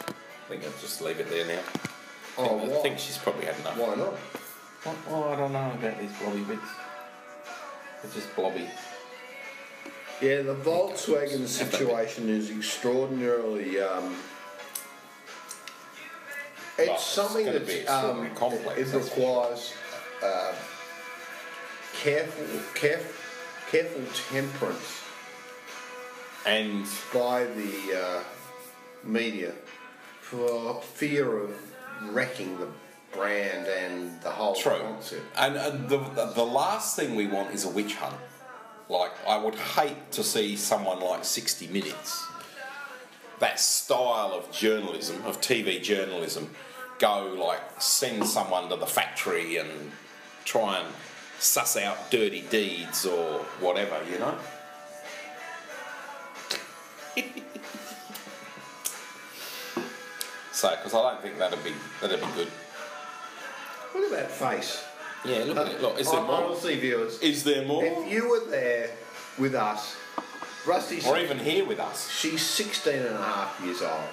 I 0.07 0.49
think 0.49 0.65
I'll 0.65 0.81
just 0.81 1.01
leave 1.01 1.19
it 1.19 1.29
there 1.29 1.47
now. 1.47 1.61
Oh, 2.37 2.59
I 2.59 2.81
think 2.81 2.99
she's 2.99 3.17
probably 3.17 3.45
had 3.45 3.57
enough. 3.59 3.77
Why 3.77 3.95
not? 3.95 4.13
Oh, 5.09 5.29
I 5.31 5.35
don't 5.35 5.53
know 5.53 5.71
about 5.71 5.99
these 5.99 6.11
blobby 6.19 6.41
bits. 6.41 6.61
They're 8.01 8.11
just 8.11 8.35
blobby. 8.35 8.67
Yeah, 10.21 10.43
the 10.43 10.53
Volkswagen 10.55 11.47
situation 11.47 12.29
is 12.29 12.51
extraordinarily. 12.51 13.79
Um, 13.79 14.15
it's 16.77 16.87
Well, 16.87 16.97
something 16.99 17.45
that 17.45 17.87
um, 17.89 18.29
complex, 18.35 18.79
it 18.79 18.95
requires 18.95 19.73
uh, 20.23 20.53
careful, 22.01 22.45
careful, 22.75 23.13
careful 23.71 24.03
temperance 24.31 25.01
And 26.45 26.85
by 27.13 27.45
the 27.45 27.99
uh, 28.03 28.23
media 29.03 29.53
for 30.21 30.81
fear 30.81 31.37
of 31.45 31.51
wrecking 32.11 32.57
the 32.59 32.67
brand 33.11 33.67
and 33.67 34.21
the 34.21 34.29
whole 34.31 34.55
true. 34.55 34.79
concept. 34.79 35.21
And 35.37 35.57
uh, 35.57 35.69
the 35.69 35.97
the 36.35 36.45
last 36.45 36.95
thing 36.95 37.15
we 37.15 37.27
want 37.27 37.53
is 37.53 37.65
a 37.65 37.69
witch 37.69 37.95
hunt. 37.95 38.15
Like 38.89 39.11
I 39.27 39.37
would 39.37 39.55
hate 39.55 40.11
to 40.11 40.23
see 40.23 40.55
someone 40.55 40.99
like 40.99 41.23
60 41.25 41.67
Minutes, 41.67 42.25
that 43.39 43.59
style 43.59 44.33
of 44.33 44.51
journalism, 44.51 45.23
of 45.25 45.41
TV 45.41 45.81
journalism, 45.81 46.49
go 46.99 47.35
like 47.39 47.61
send 47.81 48.25
someone 48.25 48.69
to 48.69 48.75
the 48.75 48.85
factory 48.85 49.57
and 49.57 49.91
try 50.45 50.79
and 50.79 50.87
suss 51.39 51.75
out 51.77 52.11
dirty 52.11 52.41
deeds 52.49 53.05
or 53.05 53.39
whatever, 53.59 53.99
you 54.11 54.19
know. 54.19 54.37
so, 60.51 60.69
because 60.69 60.93
I 60.93 61.11
don't 61.11 61.21
think 61.21 61.39
that'd 61.39 61.63
be 61.63 61.73
that'd 62.01 62.19
be 62.19 62.27
good. 62.35 62.47
Look 63.95 64.11
at 64.11 64.11
that 64.11 64.31
face. 64.31 64.83
Yeah, 65.25 65.43
look 65.45 65.67
it. 65.69 65.81
Look, 65.81 65.99
is 65.99 66.09
there 66.11 66.21
more? 66.21 66.43
Honestly, 66.45 66.79
viewers, 66.79 67.19
Is 67.19 67.43
there 67.43 67.65
more? 67.65 67.83
if 67.85 68.11
you 68.11 68.29
were 68.29 68.49
there 68.49 68.89
with 69.37 69.53
us, 69.55 69.95
Rusty 70.65 70.99
Or 71.07 71.17
even 71.17 71.37
here 71.39 71.65
with 71.65 71.79
us? 71.79 72.09
She's 72.11 72.41
16 72.41 72.93
and 72.93 73.05
a 73.15 73.17
half 73.17 73.61
years 73.63 73.81
old. 73.81 74.09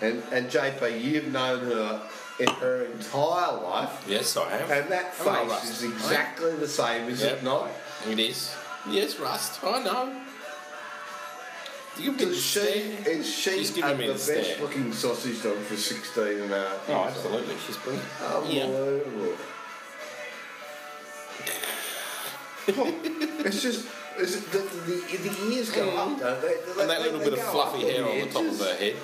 And, 0.00 0.22
and 0.32 0.48
JP, 0.48 1.02
you've 1.02 1.32
known 1.32 1.64
her 1.66 2.02
in 2.40 2.46
her 2.48 2.84
entire 2.84 3.56
life. 3.60 4.04
Yes, 4.08 4.36
I 4.36 4.48
have. 4.50 4.70
And 4.70 4.90
that 4.92 5.14
face 5.14 5.70
is 5.70 5.82
exactly 5.82 6.54
the 6.56 6.68
same, 6.68 7.08
is 7.08 7.20
Yep. 7.22 7.38
it 7.38 7.42
not? 7.42 7.68
It 8.08 8.18
is. 8.18 8.54
Yes, 8.88 9.18
Rust. 9.18 9.62
I 9.64 9.82
know. 9.82 10.20
You 11.98 12.12
give 12.12 12.18
me 12.20 12.24
the 12.26 12.30
Is 12.30 12.42
she, 12.44 12.58
is 12.60 13.34
she 13.34 13.50
She's 13.58 13.72
uh, 13.72 13.74
giving 13.88 13.98
me 13.98 14.06
the 14.06 14.12
the 14.12 14.18
best 14.18 14.26
stare. 14.50 14.60
looking 14.60 14.92
sausage 14.92 15.42
dog 15.42 15.56
for 15.58 15.76
16 15.76 16.22
and 16.42 16.52
a 16.52 16.68
half 16.68 16.88
Oh, 16.90 17.04
absolutely. 17.08 17.56
She's 17.66 17.76
brilliant. 17.76 18.06
old? 18.32 18.48
Yeah. 18.48 18.66
It's 22.68 23.62
just, 23.62 23.86
is 24.18 24.36
it, 24.36 24.50
the, 24.50 24.58
the, 24.58 25.28
the 25.28 25.54
ears 25.54 25.70
go 25.70 25.88
up, 25.90 26.18
don't 26.18 26.42
they? 26.42 26.48
They-. 26.48 26.80
And 26.82 26.90
that 26.90 27.00
little 27.00 27.20
bit 27.20 27.32
of 27.32 27.40
fluffy 27.40 27.82
hair 27.82 28.04
on 28.04 28.20
the 28.20 28.26
top 28.26 28.44
of 28.44 28.58
her 28.58 28.74
head. 28.74 28.96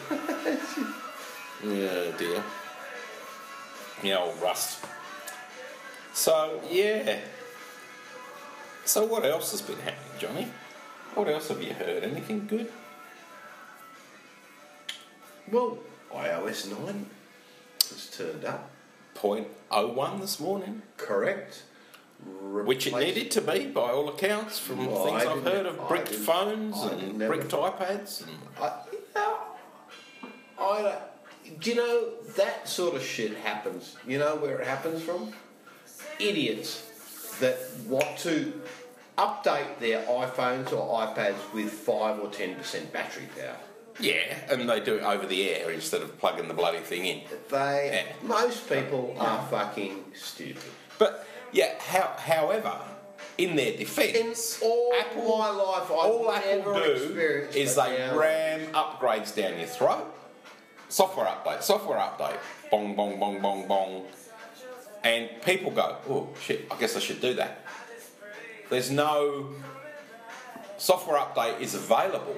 yeah, 1.64 2.18
dear. 2.18 2.42
Yeah, 4.02 4.18
old 4.18 4.40
Rust. 4.42 4.84
So 6.12 6.60
yeah. 6.70 7.20
So 8.84 9.04
what 9.06 9.24
else 9.24 9.52
has 9.52 9.62
been 9.62 9.78
happening, 9.78 10.18
Johnny? 10.18 10.48
What 11.14 11.28
else 11.28 11.48
have 11.48 11.62
you 11.62 11.72
heard? 11.72 12.04
Anything 12.04 12.46
good? 12.46 12.70
Well, 15.50 15.78
iOS 16.12 16.70
9 16.70 17.06
has 17.88 18.10
turned 18.10 18.44
up. 18.44 18.70
Point 19.14 19.46
oh 19.70 19.88
one 19.88 20.20
this 20.20 20.38
morning, 20.40 20.82
Correct. 20.96 21.62
Which 22.64 22.86
it 22.86 22.94
needed 22.94 23.30
to 23.32 23.40
be 23.40 23.66
by 23.66 23.90
all 23.90 24.08
accounts, 24.08 24.58
from 24.58 24.86
Well, 24.86 25.04
things 25.04 25.24
I've 25.24 25.42
heard 25.44 25.66
of 25.66 25.88
bricked 25.88 26.08
phones 26.14 26.80
and 26.82 27.18
never- 27.18 27.36
bricked 27.36 27.52
iPads. 27.52 28.22
And 28.26 28.30
I, 28.60 28.72
yeah, 29.16 29.34
I, 30.58 30.98
do 31.60 31.70
you 31.70 31.76
know 31.76 32.08
that 32.36 32.68
sort 32.68 32.94
of 32.94 33.02
shit 33.02 33.36
happens? 33.38 33.96
You 34.06 34.18
know 34.18 34.36
where 34.36 34.58
it 34.60 34.66
happens 34.66 35.02
from? 35.02 35.32
Idiots 36.18 37.36
that 37.40 37.58
want 37.88 38.16
to 38.18 38.52
update 39.18 39.78
their 39.80 40.02
iPhones 40.06 40.72
or 40.72 41.00
iPads 41.06 41.52
with 41.52 41.70
five 41.72 42.18
or 42.20 42.28
ten 42.28 42.54
percent 42.56 42.92
battery 42.92 43.28
power. 43.36 43.56
yeah, 44.00 44.38
and 44.48 44.68
they 44.68 44.80
do 44.80 44.96
it 44.96 45.02
over 45.02 45.26
the 45.26 45.48
air 45.50 45.70
instead 45.70 46.02
of 46.02 46.16
plugging 46.18 46.48
the 46.48 46.54
bloody 46.54 46.78
thing 46.78 47.04
in. 47.04 47.20
They, 47.50 48.04
Yeah. 48.06 48.12
most 48.26 48.68
people 48.68 49.14
are 49.18 49.44
fucking 49.48 50.04
stupid. 50.14 50.62
But 50.98 51.26
yeah, 51.54 51.72
how, 51.78 52.14
however, 52.18 52.76
in 53.38 53.54
their 53.56 53.72
In 53.72 53.78
defence, 53.78 54.60
all 54.60 54.92
Apple, 54.98 55.38
my 55.38 55.50
life, 55.50 55.84
I've 55.84 55.90
all 55.90 56.30
Apple 56.30 56.74
do 56.74 57.48
is 57.54 57.76
they 57.76 57.98
now. 57.98 58.18
ram 58.18 58.60
upgrades 58.72 59.34
down 59.34 59.58
your 59.58 59.68
throat. 59.68 60.12
Software 60.88 61.26
update, 61.26 61.62
software 61.62 61.98
update, 61.98 62.36
bong, 62.70 62.94
bong, 62.94 63.18
bong, 63.18 63.40
bong, 63.40 63.66
bong, 63.66 64.04
and 65.02 65.30
people 65.44 65.70
go, 65.70 65.96
"Oh 66.08 66.28
shit, 66.40 66.66
I 66.70 66.76
guess 66.78 66.96
I 66.96 67.00
should 67.00 67.20
do 67.20 67.34
that." 67.34 67.64
There's 68.68 68.90
no 68.90 69.50
software 70.76 71.18
update 71.18 71.60
is 71.60 71.74
available 71.74 72.36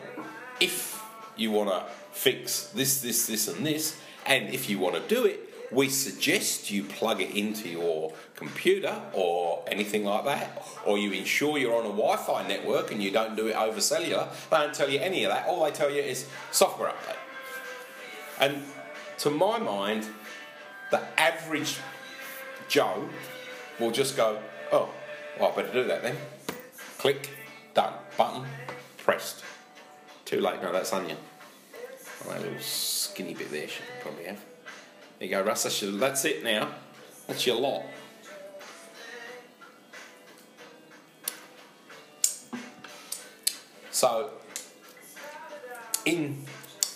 if 0.61 1.03
you 1.37 1.51
want 1.51 1.71
to 1.71 1.85
fix 2.13 2.69
this, 2.69 3.01
this, 3.01 3.27
this, 3.27 3.49
and 3.49 3.67
this, 3.67 3.97
and 4.25 4.49
if 4.55 4.71
you 4.71 4.79
want 4.79 4.95
to 4.95 5.15
do 5.15 5.25
it, 5.25 5.46
we 5.73 5.89
suggest 5.89 6.71
you 6.71 6.85
plug 6.85 7.21
it 7.21 7.31
into 7.35 7.69
your 7.69 8.13
computer 8.37 9.01
or 9.13 9.65
anything 9.67 10.05
like 10.05 10.25
that, 10.25 10.63
or 10.85 10.99
you 10.99 11.13
ensure 11.13 11.59
you're 11.59 11.75
on 11.75 11.87
a 11.87 11.91
Wi-Fi 11.91 12.47
network 12.47 12.93
and 12.93 13.03
you 13.03 13.11
don't 13.11 13.37
do 13.37 13.49
it 13.49 13.57
over 13.57 13.81
cellular. 13.81 14.29
They 14.51 14.57
don't 14.57 14.75
tell 14.75 14.89
you 14.89 15.01
any 15.01 15.25
of 15.25 15.33
that. 15.33 15.47
All 15.47 15.65
they 15.65 15.71
tell 15.71 15.91
you 15.91 16.03
is 16.03 16.27
software 16.53 16.91
update. 16.91 17.17
And 18.39 18.63
to 19.19 19.31
my 19.31 19.59
mind, 19.59 20.07
the 20.91 21.01
average 21.19 21.79
Joe 22.69 23.09
will 23.81 23.91
just 23.91 24.17
go, 24.17 24.39
oh, 24.73 24.89
well, 25.39 25.53
I 25.53 25.57
better 25.57 25.73
do 25.73 25.85
that 25.85 26.03
then. 26.03 26.17
Click, 26.99 27.31
done. 27.75 27.95
Button, 28.17 28.45
pressed. 28.99 29.45
Too 30.25 30.41
late. 30.41 30.63
No, 30.63 30.73
that's 30.73 30.93
onion. 30.93 31.19
That 32.27 32.41
little 32.41 32.59
skinny 32.61 33.35
bit 33.35 33.51
there 33.51 33.69
should 33.69 33.85
probably 34.01 34.25
have. 34.25 34.43
There 35.19 35.29
you 35.29 35.35
go, 35.35 35.43
Russ. 35.43 35.63
That's, 35.63 35.81
your, 35.81 35.93
that's 35.93 36.25
it 36.25 36.45
now. 36.45 36.69
That's 37.27 37.47
your 37.47 37.57
lot. 37.57 37.85
So, 43.91 44.31
in 46.05 46.45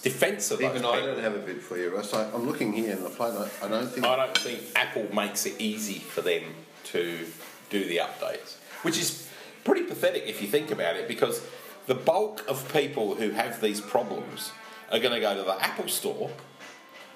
defence 0.03 0.51
of 0.51 0.61
Even 0.61 0.85
I 0.85 1.01
don't 1.01 1.19
have 1.21 1.35
a 1.35 1.39
bit 1.39 1.63
for 1.63 1.79
you, 1.79 1.95
Russ. 1.95 2.13
I, 2.13 2.31
I'm 2.31 2.47
looking 2.47 2.75
here 2.75 2.93
in 2.93 3.03
the 3.03 3.09
plate. 3.09 3.33
I, 3.33 3.49
I 3.65 3.69
don't 3.69 3.87
think. 3.89 4.07
I 4.07 4.17
don't 4.17 4.37
think 4.37 4.61
Apple 4.77 5.07
makes 5.15 5.47
it 5.47 5.55
easy 5.59 5.99
for 5.99 6.21
them 6.21 6.43
to 6.85 7.27
do 7.71 7.85
the 7.85 7.99
updates, 7.99 8.57
which 8.83 8.99
is 8.99 9.29
pretty 9.65 9.85
pathetic 9.85 10.25
if 10.27 10.43
you 10.43 10.49
think 10.49 10.71
about 10.71 10.97
it, 10.97 11.09
because 11.09 11.43
the 11.87 11.95
bulk 11.95 12.45
of 12.49 12.71
people 12.73 13.15
who 13.15 13.31
have 13.31 13.61
these 13.63 13.81
problems 13.81 14.53
are 14.93 14.99
going 14.99 15.15
to 15.15 15.21
go 15.21 15.35
to 15.35 15.43
the 15.43 15.65
Apple 15.65 15.89
Store, 15.89 16.31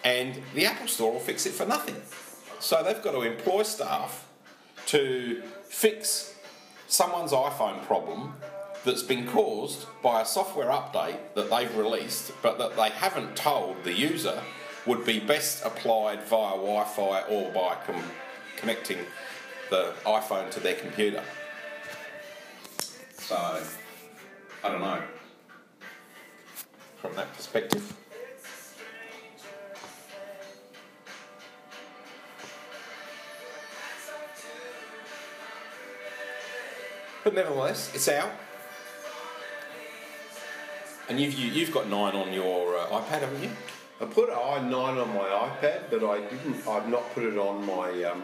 and 0.05 0.41
the 0.55 0.67
Apple 0.67 0.87
Store 0.87 1.13
will 1.13 1.21
fix 1.21 1.47
it 1.47 1.53
for 1.53 1.67
nothing. 1.67 1.97
So 2.61 2.83
they've 2.83 3.03
got 3.03 3.13
to 3.13 3.23
employ 3.23 3.63
staff 3.63 4.29
to 4.87 5.43
fix 5.65 6.35
someone's 6.87 7.33
iPhone 7.33 7.83
problem 7.87 8.35
that's 8.85 9.03
been 9.03 9.27
caused 9.27 9.87
by 10.03 10.21
a 10.21 10.27
software 10.27 10.69
update 10.69 11.17
that 11.35 11.51
they've 11.51 11.75
released, 11.77 12.33
but 12.43 12.59
that 12.59 12.77
they 12.77 12.91
haven't 12.91 13.35
told 13.35 13.83
the 13.83 13.93
user 13.93 14.41
would 14.87 15.07
be 15.07 15.19
best 15.19 15.65
applied 15.65 16.23
via 16.25 16.57
Wi 16.57 16.85
Fi 16.85 17.23
or 17.23 17.51
by 17.53 17.77
com- 17.87 18.11
connecting 18.57 18.99
the 19.71 19.95
iPhone 20.05 20.51
to 20.51 20.61
their 20.61 20.75
computer. 20.75 21.23
So, 23.19 23.63
I 24.63 24.69
don't 24.69 24.83
know. 24.83 25.03
From 26.99 27.15
that 27.17 27.35
perspective. 27.35 27.95
But 37.25 37.35
nevertheless, 37.35 37.91
it's 37.95 38.09
out. 38.09 38.31
And 41.09 41.19
you've 41.21 41.35
you, 41.35 41.51
you've 41.51 41.73
got 41.73 41.89
nine 41.89 42.15
on 42.15 42.33
your 42.33 42.77
uh, 42.77 42.87
iPad, 42.89 43.21
haven't 43.21 43.43
you? 43.43 43.51
I 44.01 44.05
put 44.07 44.29
i9 44.31 44.73
on 44.75 45.09
my 45.15 45.49
iPad, 45.49 45.83
but 45.91 46.05
I 46.05 46.21
didn't. 46.21 46.67
I've 46.69 46.89
not 46.89 47.13
put 47.15 47.25
it 47.25 47.39
on 47.39 47.65
my 47.65 48.03
um, 48.05 48.23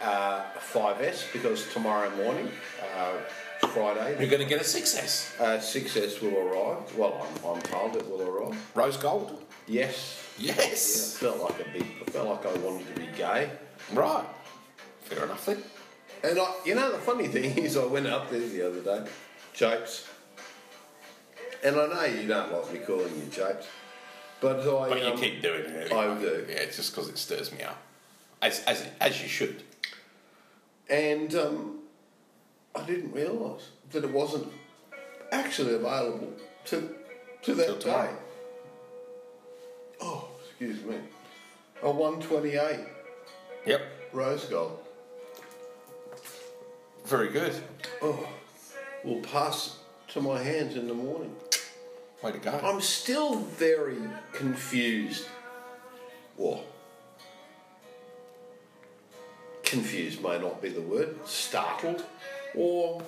uh, 0.00 0.44
5S 0.72 1.32
because 1.32 1.70
tomorrow 1.72 2.14
morning, 2.16 2.50
uh, 2.96 3.66
Friday, 3.68 4.16
You're 4.20 4.30
going 4.30 4.42
to 4.42 4.48
get 4.48 4.60
a 4.60 4.64
6S. 4.64 5.40
uh, 5.40 5.58
6S 5.58 6.20
will 6.22 6.38
arrive. 6.38 6.96
Well, 6.96 7.26
I'm, 7.44 7.56
I'm 7.56 7.62
told 7.62 7.96
it 7.96 8.08
will 8.08 8.22
arrive. 8.22 8.70
Rose 8.74 8.96
gold. 8.96 9.42
Yes. 9.66 10.18
Yeah, 10.38 10.54
Yes. 10.56 11.16
I 11.16 11.18
felt 11.26 11.38
like 11.42 11.60
a 11.66 11.70
big. 11.70 11.86
I 12.06 12.10
felt 12.10 12.28
like 12.28 12.46
I 12.46 12.58
wanted 12.60 12.86
to 12.94 13.00
be 13.00 13.08
gay. 13.16 13.50
Right. 13.92 14.24
Fair 15.02 15.24
enough 15.24 15.46
then. 15.46 15.62
And 16.22 16.38
I, 16.38 16.54
you 16.64 16.74
know, 16.74 16.92
the 16.92 16.98
funny 16.98 17.28
thing 17.28 17.58
is, 17.64 17.76
I 17.76 17.84
went 17.84 18.06
up 18.06 18.30
there 18.30 18.40
the 18.40 18.66
other 18.66 18.80
day, 18.80 19.10
Japes. 19.52 20.08
And 21.64 21.76
I 21.76 21.86
know 21.86 22.04
you 22.04 22.26
don't 22.26 22.52
like 22.52 22.72
me 22.72 22.78
calling 22.80 23.14
you 23.16 23.26
Japes, 23.30 23.66
but 24.40 24.60
I. 24.60 24.88
But 24.88 24.98
you 24.98 25.12
um, 25.12 25.18
keep 25.18 25.42
doing 25.42 25.64
it. 25.64 25.92
I 25.92 26.18
do. 26.18 26.44
Yeah, 26.48 26.56
it's 26.56 26.76
just 26.76 26.92
because 26.94 27.08
it 27.08 27.18
stirs 27.18 27.52
me 27.52 27.62
up. 27.62 27.80
As, 28.40 28.64
as, 28.64 28.84
as 29.00 29.22
you 29.22 29.28
should. 29.28 29.62
And 30.90 31.32
um, 31.36 31.78
I 32.74 32.82
didn't 32.84 33.12
realise 33.12 33.68
that 33.92 34.02
it 34.02 34.10
wasn't 34.12 34.48
actually 35.30 35.74
available 35.74 36.32
to 36.66 36.94
to 37.42 37.54
that 37.54 37.80
day. 37.80 38.08
Oh, 40.00 40.28
excuse 40.48 40.82
me. 40.84 40.96
A 41.82 41.90
128 41.90 42.80
Yep. 43.66 43.80
rose 44.12 44.44
gold. 44.46 44.81
Very 47.04 47.28
good. 47.28 47.54
Oh, 48.00 48.28
will 49.04 49.20
pass 49.20 49.78
to 50.08 50.20
my 50.20 50.42
hands 50.42 50.76
in 50.76 50.86
the 50.86 50.94
morning. 50.94 51.34
Way 52.22 52.32
to 52.32 52.38
go. 52.38 52.60
I'm 52.62 52.80
still 52.80 53.36
very 53.36 53.98
confused. 54.32 55.26
What? 56.36 56.64
Confused 59.64 60.22
may 60.22 60.38
not 60.38 60.62
be 60.62 60.68
the 60.68 60.80
word. 60.80 61.16
Startled 61.26 62.04
or 62.54 63.02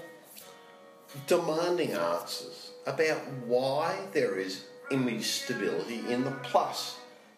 demanding 1.27 1.93
answers 1.93 2.73
about 2.87 3.21
why 3.47 3.99
there 4.13 4.39
is 4.39 4.65
image 4.91 5.25
stability 5.25 6.01
in 6.09 6.25
the 6.25 6.31
plus, 6.43 6.97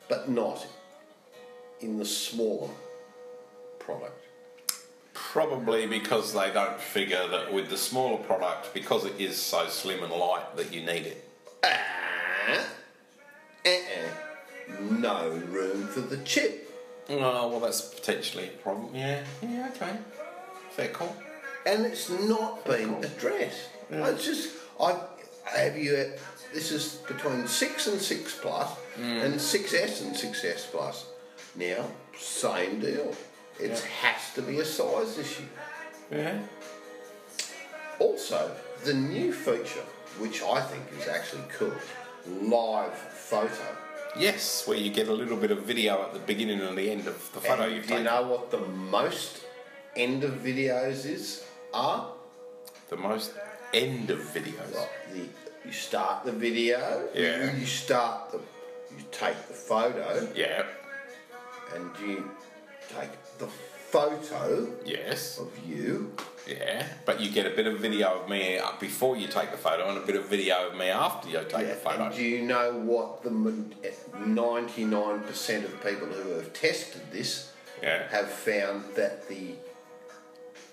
but 0.09 0.29
not 0.29 0.67
in 1.81 1.99
the 1.99 2.05
smaller 2.05 2.71
product. 3.79 4.26
Probably 5.17 5.87
because 5.87 6.35
they 6.35 6.51
don't 6.53 6.79
figure 6.79 7.27
that 7.29 7.53
with 7.53 7.71
the 7.71 7.77
smaller 7.79 8.19
product, 8.23 8.75
because 8.75 9.05
it 9.07 9.19
is 9.19 9.41
so 9.41 9.67
slim 9.69 10.03
and 10.03 10.13
light, 10.13 10.55
that 10.57 10.73
you 10.75 10.81
need 10.83 11.07
it. 11.07 11.29
Ah, 11.65 12.61
uh-uh. 13.65 14.83
No 14.91 15.31
room 15.49 15.89
for 15.89 16.01
the 16.01 16.19
chip. 16.19 16.71
Oh, 17.09 17.49
well, 17.49 17.61
that's 17.61 17.81
potentially 17.81 18.45
a 18.49 18.63
problem. 18.63 18.95
Yeah, 18.95 19.25
yeah, 19.43 19.71
okay. 19.75 19.97
Fair 20.71 20.89
call. 20.89 21.17
and 21.65 21.87
it's 21.87 22.11
not 22.11 22.65
been 22.67 23.03
addressed. 23.03 23.69
It's 23.91 24.25
just 24.25 24.51
I 24.81 24.99
have 25.57 25.77
you. 25.79 25.97
uh, 25.97 26.19
This 26.53 26.73
is 26.73 26.97
between 27.09 27.47
six 27.49 27.87
and 27.87 28.01
six 28.01 28.37
plus, 28.39 28.71
and 28.99 29.41
six 29.41 29.73
S 29.73 30.03
and 30.03 30.15
six 30.17 30.45
S 30.45 30.67
plus. 30.71 31.07
Now, 31.55 31.87
same 32.19 32.81
deal. 32.81 33.15
It 33.59 33.79
has 34.03 34.35
to 34.35 34.43
be 34.43 34.61
a 34.61 34.65
size 34.65 35.19
issue. 35.19 35.45
Yeah. 36.11 36.39
Also, 37.99 38.51
the 38.85 38.95
new 38.95 39.33
feature, 39.33 39.85
which 40.19 40.43
I 40.43 40.61
think 40.61 40.85
is 41.01 41.09
actually 41.09 41.43
cool, 41.59 41.73
live 42.27 42.93
photo. 42.93 43.77
Yes, 44.19 44.67
where 44.67 44.77
you 44.79 44.91
get 44.91 45.09
a 45.09 45.13
little 45.13 45.37
bit 45.37 45.51
of 45.51 45.63
video 45.63 46.03
at 46.03 46.13
the 46.13 46.19
beginning 46.21 46.61
and 46.61 46.77
the 46.77 46.91
end 46.91 47.07
of 47.07 47.15
the 47.35 47.41
photo 47.41 47.65
And 47.65 47.75
you've 47.75 47.87
do 47.87 47.95
you 47.95 47.99
taken. 48.01 48.05
know 48.05 48.23
what 48.29 48.51
the 48.51 48.59
most 48.61 49.43
end 49.95 50.25
of 50.25 50.33
videos 50.33 51.05
is 51.07 51.45
are. 51.75 52.13
The 52.89 52.97
most 52.97 53.33
end 53.75 54.11
of 54.11 54.21
videos. 54.21 54.75
Right, 54.75 54.89
the 55.13 55.29
you 55.67 55.73
start 55.73 56.25
the 56.25 56.33
video. 56.33 57.09
Yeah. 57.15 57.53
You, 57.53 57.61
you 57.61 57.67
start 57.67 58.31
the 58.33 58.39
you 58.97 59.05
take 59.11 59.37
the 59.49 59.55
photo 59.55 60.29
Yeah. 60.35 60.65
and 61.75 61.91
you 62.01 62.31
take 62.89 63.11
the 63.39 63.47
photo 63.91 64.69
Yes. 64.85 65.39
of 65.39 65.51
you. 65.67 66.13
Yeah. 66.47 66.87
But 67.05 67.21
you 67.21 67.31
get 67.31 67.47
a 67.47 67.51
bit 67.51 67.67
of 67.67 67.79
video 67.81 68.21
of 68.21 68.29
me 68.29 68.61
before 68.81 69.17
you 69.17 69.27
take 69.29 69.51
the 69.51 69.57
photo 69.57 69.89
and 69.89 69.99
a 69.99 70.07
bit 70.07 70.17
of 70.17 70.27
video 70.27 70.69
of 70.69 70.77
me 70.77 70.89
after 70.89 71.29
you 71.29 71.39
take 71.49 71.67
the 71.69 71.75
photo. 71.75 72.05
And 72.07 72.15
do 72.15 72.23
you 72.23 72.43
know 72.43 72.73
what 72.73 73.23
the 73.23 73.31
ninety 74.25 74.85
nine 74.85 75.21
percent 75.21 75.65
of 75.65 75.73
people 75.83 76.07
who 76.07 76.31
have 76.37 76.53
tested 76.53 77.03
this 77.13 77.51
Yeah. 77.83 78.09
have 78.09 78.29
found 78.31 78.85
that 78.95 79.29
the 79.29 79.55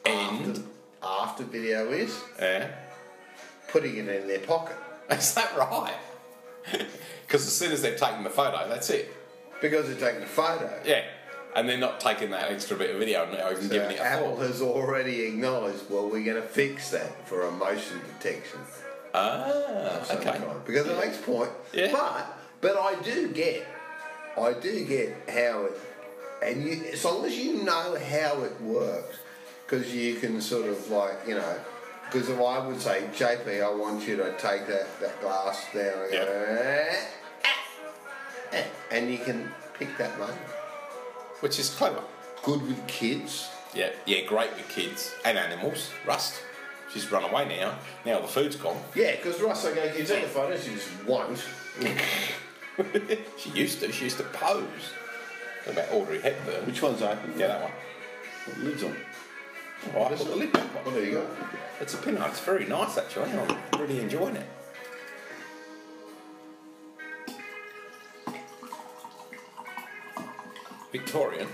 End. 0.05 0.47
after, 0.49 0.63
after 1.01 1.43
video 1.43 1.91
is 1.91 2.13
Yeah. 2.39 2.67
putting 3.69 3.95
it 3.97 4.07
in 4.07 4.27
their 4.27 4.39
pocket 4.39 4.75
Is 5.09 5.33
that 5.35 5.55
right? 5.57 5.95
Because 7.27 7.47
as 7.47 7.55
soon 7.55 7.71
as 7.71 7.81
they've 7.81 7.97
taken 7.97 8.23
the 8.23 8.29
photo, 8.29 8.69
that's 8.69 8.89
it. 8.91 9.11
because 9.59 9.87
they're 9.87 9.95
taking 10.07 10.21
the 10.21 10.27
photo. 10.27 10.69
Yeah. 10.85 11.03
And 11.55 11.69
they're 11.69 11.77
not 11.77 11.99
taking 11.99 12.31
that 12.31 12.49
extra 12.51 12.75
bit 12.75 12.89
of 12.91 12.97
video 12.97 13.23
and 13.23 13.33
not 13.33 13.51
even 13.51 13.63
So 13.63 13.69
giving 13.69 13.91
it 13.91 13.99
a 13.99 14.03
Apple 14.03 14.35
thought. 14.37 14.47
has 14.47 14.61
already 14.61 15.21
acknowledged, 15.27 15.89
well, 15.89 16.09
we're 16.09 16.23
going 16.23 16.41
to 16.41 16.47
fix 16.47 16.89
that 16.91 17.27
for 17.27 17.47
emotion 17.47 18.01
detection. 18.19 18.59
Ah, 19.13 20.01
okay. 20.11 20.23
kind, 20.23 20.43
because 20.65 20.87
it 20.87 20.97
makes 20.97 21.17
point. 21.17 21.51
Yeah. 21.71 21.91
But 21.91 22.37
but 22.61 22.75
I 22.77 22.99
do 23.03 23.27
get, 23.27 23.67
I 24.35 24.53
do 24.53 24.83
get 24.85 25.15
how 25.29 25.65
it, 25.65 25.79
and 26.43 26.63
you 26.63 26.83
as 26.91 27.05
long 27.05 27.23
as 27.23 27.37
you 27.37 27.61
know 27.63 27.95
how 27.95 28.41
it 28.41 28.59
works, 28.61 29.17
because 29.65 29.93
you 29.93 30.15
can 30.15 30.41
sort 30.41 30.67
of 30.67 30.89
like 30.89 31.13
you 31.27 31.35
know, 31.35 31.55
because 32.11 32.27
if 32.29 32.39
I 32.39 32.65
would 32.65 32.81
say 32.81 33.03
JP, 33.15 33.63
I 33.63 33.69
want 33.75 34.07
you 34.07 34.15
to 34.15 34.31
take 34.39 34.65
that 34.65 34.87
that 34.99 35.21
glass 35.21 35.63
down 35.71 35.93
and 36.05 36.11
go, 36.11 36.45
"Eh, 36.49 37.05
eh," 38.53 38.63
and 38.89 39.11
you 39.11 39.19
can 39.19 39.51
pick 39.77 39.95
that 39.99 40.17
moment. 40.17 40.39
Which 41.43 41.59
is 41.59 41.71
clever. 41.71 42.01
Good 42.41 42.61
with 42.61 42.87
kids. 42.87 43.49
Yeah, 43.73 43.89
yeah, 44.05 44.21
great 44.21 44.55
with 44.55 44.69
kids 44.69 45.13
and 45.25 45.37
animals. 45.37 45.91
Rust, 46.07 46.41
she's 46.89 47.11
run 47.11 47.25
away 47.25 47.45
now. 47.59 47.77
Now 48.05 48.21
the 48.21 48.29
food's 48.29 48.55
gone. 48.55 48.81
Yeah, 48.95 49.17
because 49.17 49.41
Russ, 49.41 49.65
I 49.65 49.75
go, 49.75 49.83
you 49.83 50.05
take 50.05 50.23
the 50.23 50.29
photos, 50.29 50.65
you 50.65 50.75
just 50.75 51.05
won't. 51.05 51.43
She 53.37 53.49
used 53.49 53.81
to. 53.81 53.91
She 53.91 54.05
used 54.05 54.17
to 54.17 54.23
pose. 54.23 54.93
What 55.65 55.73
about 55.73 55.91
Audrey 55.91 56.21
Hepburn? 56.21 56.65
Which 56.65 56.81
one's 56.81 57.01
open? 57.01 57.33
Yeah, 57.37 57.47
that 57.47 57.61
one. 57.61 57.71
What 58.45 58.57
lid's 58.59 58.83
on? 58.83 58.95
Oh, 59.95 60.05
I 60.05 60.15
put 60.15 60.27
the 60.27 60.35
lid 60.35 60.53
back 60.53 60.63
on. 60.77 60.85
Well, 60.85 60.95
there 60.95 61.03
you 61.03 61.11
go. 61.11 61.27
It's 61.81 61.93
a 61.93 61.97
pinner. 61.97 62.25
It's 62.29 62.39
very 62.39 62.65
nice 62.65 62.97
actually. 62.97 63.31
I'm 63.31 63.79
really 63.79 63.99
enjoying 63.99 64.37
it. 64.37 64.47
Victorian. 70.93 71.47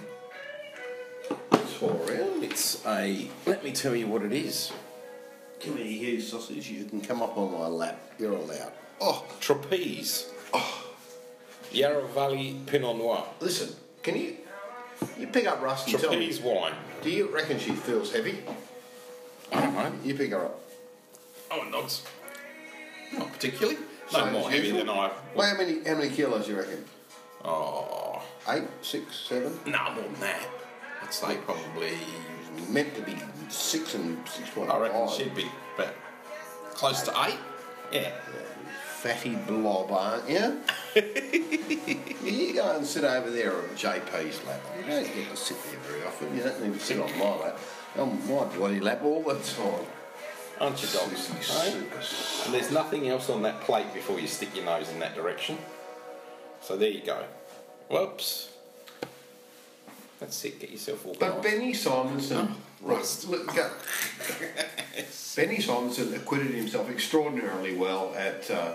Victorian. 1.52 2.44
It's 2.44 2.86
a. 2.86 3.28
Let 3.46 3.64
me 3.64 3.72
tell 3.72 3.96
you 3.96 4.06
what 4.08 4.22
it 4.22 4.34
is. 4.34 4.72
Come 5.62 5.78
here, 5.78 5.86
you 5.86 6.22
sausage. 6.22 6.70
You 6.70 6.84
can 6.86 7.00
come 7.02 7.22
up 7.22 7.38
on 7.38 7.52
my 7.54 7.68
lap. 7.68 8.00
You're 8.20 8.34
allowed. 8.34 8.74
Oh, 9.02 9.26
trapeze. 9.40 10.30
Oh. 10.54 10.86
Yarra 11.72 12.06
Valley 12.10 12.58
Pinot 12.66 12.98
Noir. 12.98 13.24
Listen, 13.40 13.70
can 14.04 14.18
you 14.18 14.36
you 15.18 15.28
pick 15.28 15.48
up 15.48 15.62
Rusty? 15.62 15.94
Tell 15.94 16.10
me, 16.12 16.18
Trapeze 16.18 16.42
wine. 16.42 16.74
do 17.02 17.10
you 17.10 17.34
reckon 17.34 17.60
she 17.60 17.72
feels 17.72 18.12
heavy? 18.12 18.40
I 19.54 19.62
don't 19.62 19.74
know. 19.74 19.92
You 20.04 20.16
pick 20.16 20.32
her 20.32 20.46
up. 20.46 20.60
Oh, 21.52 21.64
nods. 21.72 22.04
Not 23.18 23.32
particularly. 23.32 23.78
No 24.12 24.20
Same 24.26 24.34
more 24.34 24.50
heavy 24.52 24.68
usual? 24.68 24.80
than 24.80 24.90
I. 24.90 25.12
Well, 25.34 25.48
how 25.50 25.58
many 25.58 25.80
how 25.88 25.96
many 25.96 26.10
kilos 26.10 26.48
you 26.50 26.58
reckon? 26.58 26.84
Oh, 27.46 28.09
Eight, 28.50 28.64
six, 28.82 29.16
seven. 29.28 29.58
no 29.66 29.92
more 29.94 30.04
than 30.04 30.20
that. 30.22 30.48
I'd 31.04 31.14
say 31.14 31.38
probably. 31.46 31.92
Meant 32.70 32.94
to 32.96 33.02
be 33.02 33.16
six 33.48 33.96
and 33.96 34.28
six 34.28 34.50
point 34.50 34.70
I 34.70 34.78
reckon 34.80 35.08
five. 35.08 35.16
she'd 35.16 35.36
be 35.36 35.46
about 35.76 35.94
close 36.74 37.02
to 37.04 37.12
eight. 37.28 37.38
Yeah. 37.92 38.12
Fatty 38.98 39.36
blob, 39.48 39.92
aren't 39.92 40.30
you? 40.30 40.60
you 42.24 42.54
go 42.54 42.76
and 42.76 42.86
sit 42.86 43.06
over 43.06 43.30
there 43.32 43.56
on 43.56 43.64
JP's 43.70 44.44
lap. 44.46 44.60
You 44.78 44.92
don't 44.92 45.04
get 45.16 45.30
to 45.30 45.38
sit 45.38 45.58
there 45.64 45.80
very 45.82 46.04
often. 46.06 46.36
You 46.36 46.44
don't 46.44 46.62
need 46.64 46.74
to 46.74 46.80
sit 46.80 47.00
on 47.00 47.18
my 47.18 47.36
lap. 47.36 47.58
On 47.98 48.20
my 48.28 48.44
bloody 48.56 48.80
lap 48.82 49.02
all 49.04 49.24
the 49.24 49.36
time. 49.36 49.86
Aren't 50.60 50.82
you, 50.82 50.90
dogs? 50.90 51.30
Sissy 51.30 51.68
Eh? 51.68 51.72
Sukas. 51.72 52.46
And 52.46 52.54
there's 52.54 52.72
nothing 52.72 53.08
else 53.08 53.30
on 53.30 53.42
that 53.44 53.62
plate 53.62 53.94
before 53.94 54.20
you 54.20 54.28
stick 54.28 54.54
your 54.54 54.66
nose 54.66 54.90
in 54.90 55.00
that 55.00 55.16
direction. 55.16 55.58
So 56.62 56.76
there 56.76 56.90
you 56.90 57.02
go. 57.06 57.24
Whoops. 57.90 58.50
That's 60.20 60.44
it. 60.46 60.60
Get 60.60 60.72
yourself 60.72 61.06
all 61.06 61.16
But. 61.20 61.42
Benny 61.42 61.74
Simonsen, 61.74 62.52
Rust. 62.82 63.30
Look, 63.30 63.54
go. 63.56 63.72
Benny 65.36 65.58
Simonsen 65.58 66.16
acquitted 66.16 66.54
himself 66.54 66.90
extraordinarily 66.90 67.76
well 67.76 68.14
at 68.16 68.50
uh, 68.52 68.74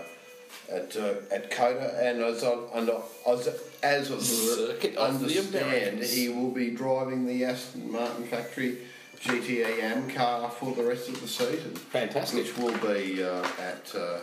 at 0.71 0.97
uh, 0.97 1.13
at 1.31 1.51
COTA, 1.51 1.99
and 2.01 2.21
as 2.21 2.43
I, 2.43 2.57
and 2.73 2.89
as 3.27 3.47
as 3.83 4.11
I 4.11 4.17
Circuit 4.17 4.95
of 4.95 5.21
the 5.21 5.25
understand, 5.25 6.03
he 6.03 6.29
will 6.29 6.51
be 6.51 6.71
driving 6.71 7.27
the 7.27 7.45
Aston 7.45 7.91
Martin 7.91 8.25
factory 8.25 8.79
GTA 9.21 9.83
AM 9.83 10.09
car 10.09 10.49
for 10.49 10.73
the 10.73 10.83
rest 10.83 11.09
of 11.09 11.21
the 11.21 11.27
season. 11.27 11.75
Fantastic. 11.75 12.43
Which 12.43 12.57
will 12.57 12.77
be 12.79 13.23
uh, 13.23 13.47
at. 13.59 13.93
Uh, 13.95 14.19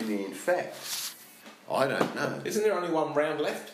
in 0.00 0.34
fact, 0.34 0.74
I 1.72 1.86
don't 1.88 2.14
know. 2.14 2.40
Isn't 2.44 2.62
there 2.62 2.74
only 2.74 2.90
one 2.90 3.14
round 3.14 3.40
left? 3.40 3.72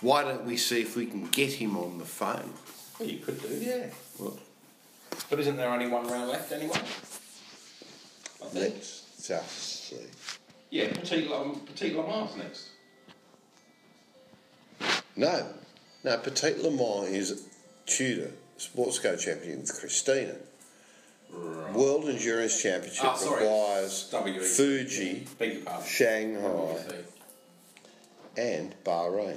Why 0.00 0.22
don't 0.24 0.44
we 0.44 0.56
see 0.56 0.80
if 0.80 0.96
we 0.96 1.06
can 1.06 1.26
get 1.26 1.52
him 1.52 1.76
on 1.76 1.98
the 1.98 2.04
phone? 2.04 2.54
Well, 2.98 3.08
you 3.08 3.18
could 3.18 3.40
do, 3.40 3.48
yeah. 3.60 3.86
Well, 4.18 4.38
But 5.28 5.40
isn't 5.40 5.56
there 5.56 5.68
only 5.68 5.88
one 5.88 6.06
round 6.06 6.28
left 6.30 6.52
anyway? 6.52 6.76
I 8.42 8.46
think. 8.46 8.74
let's 8.74 9.26
just 9.26 9.88
see. 9.90 9.96
Yeah, 10.70 10.88
Petit, 10.92 11.28
La- 11.28 11.52
Petit 11.66 11.92
Le 11.94 12.06
Mans 12.06 12.36
next. 12.36 12.68
No, 15.16 15.46
no. 16.04 16.16
Petit 16.18 16.54
Le 16.62 16.70
Mans 16.70 17.08
is 17.08 17.46
Tudor 17.86 18.30
Sports 18.56 18.98
Car 18.98 19.16
Champion 19.16 19.60
with 19.60 19.78
Christina. 19.78 20.36
World 21.74 22.08
Endurance 22.08 22.60
Championship 22.62 23.04
Ah, 23.04 23.14
sorry. 23.14 23.42
requires 23.44 24.08
WEC. 24.12 24.42
Fuji, 24.42 25.26
Beg 25.38 25.52
your 25.54 25.62
pardon. 25.62 25.86
Shanghai, 25.86 26.76
and 28.36 28.74
Bahrain. 28.84 29.36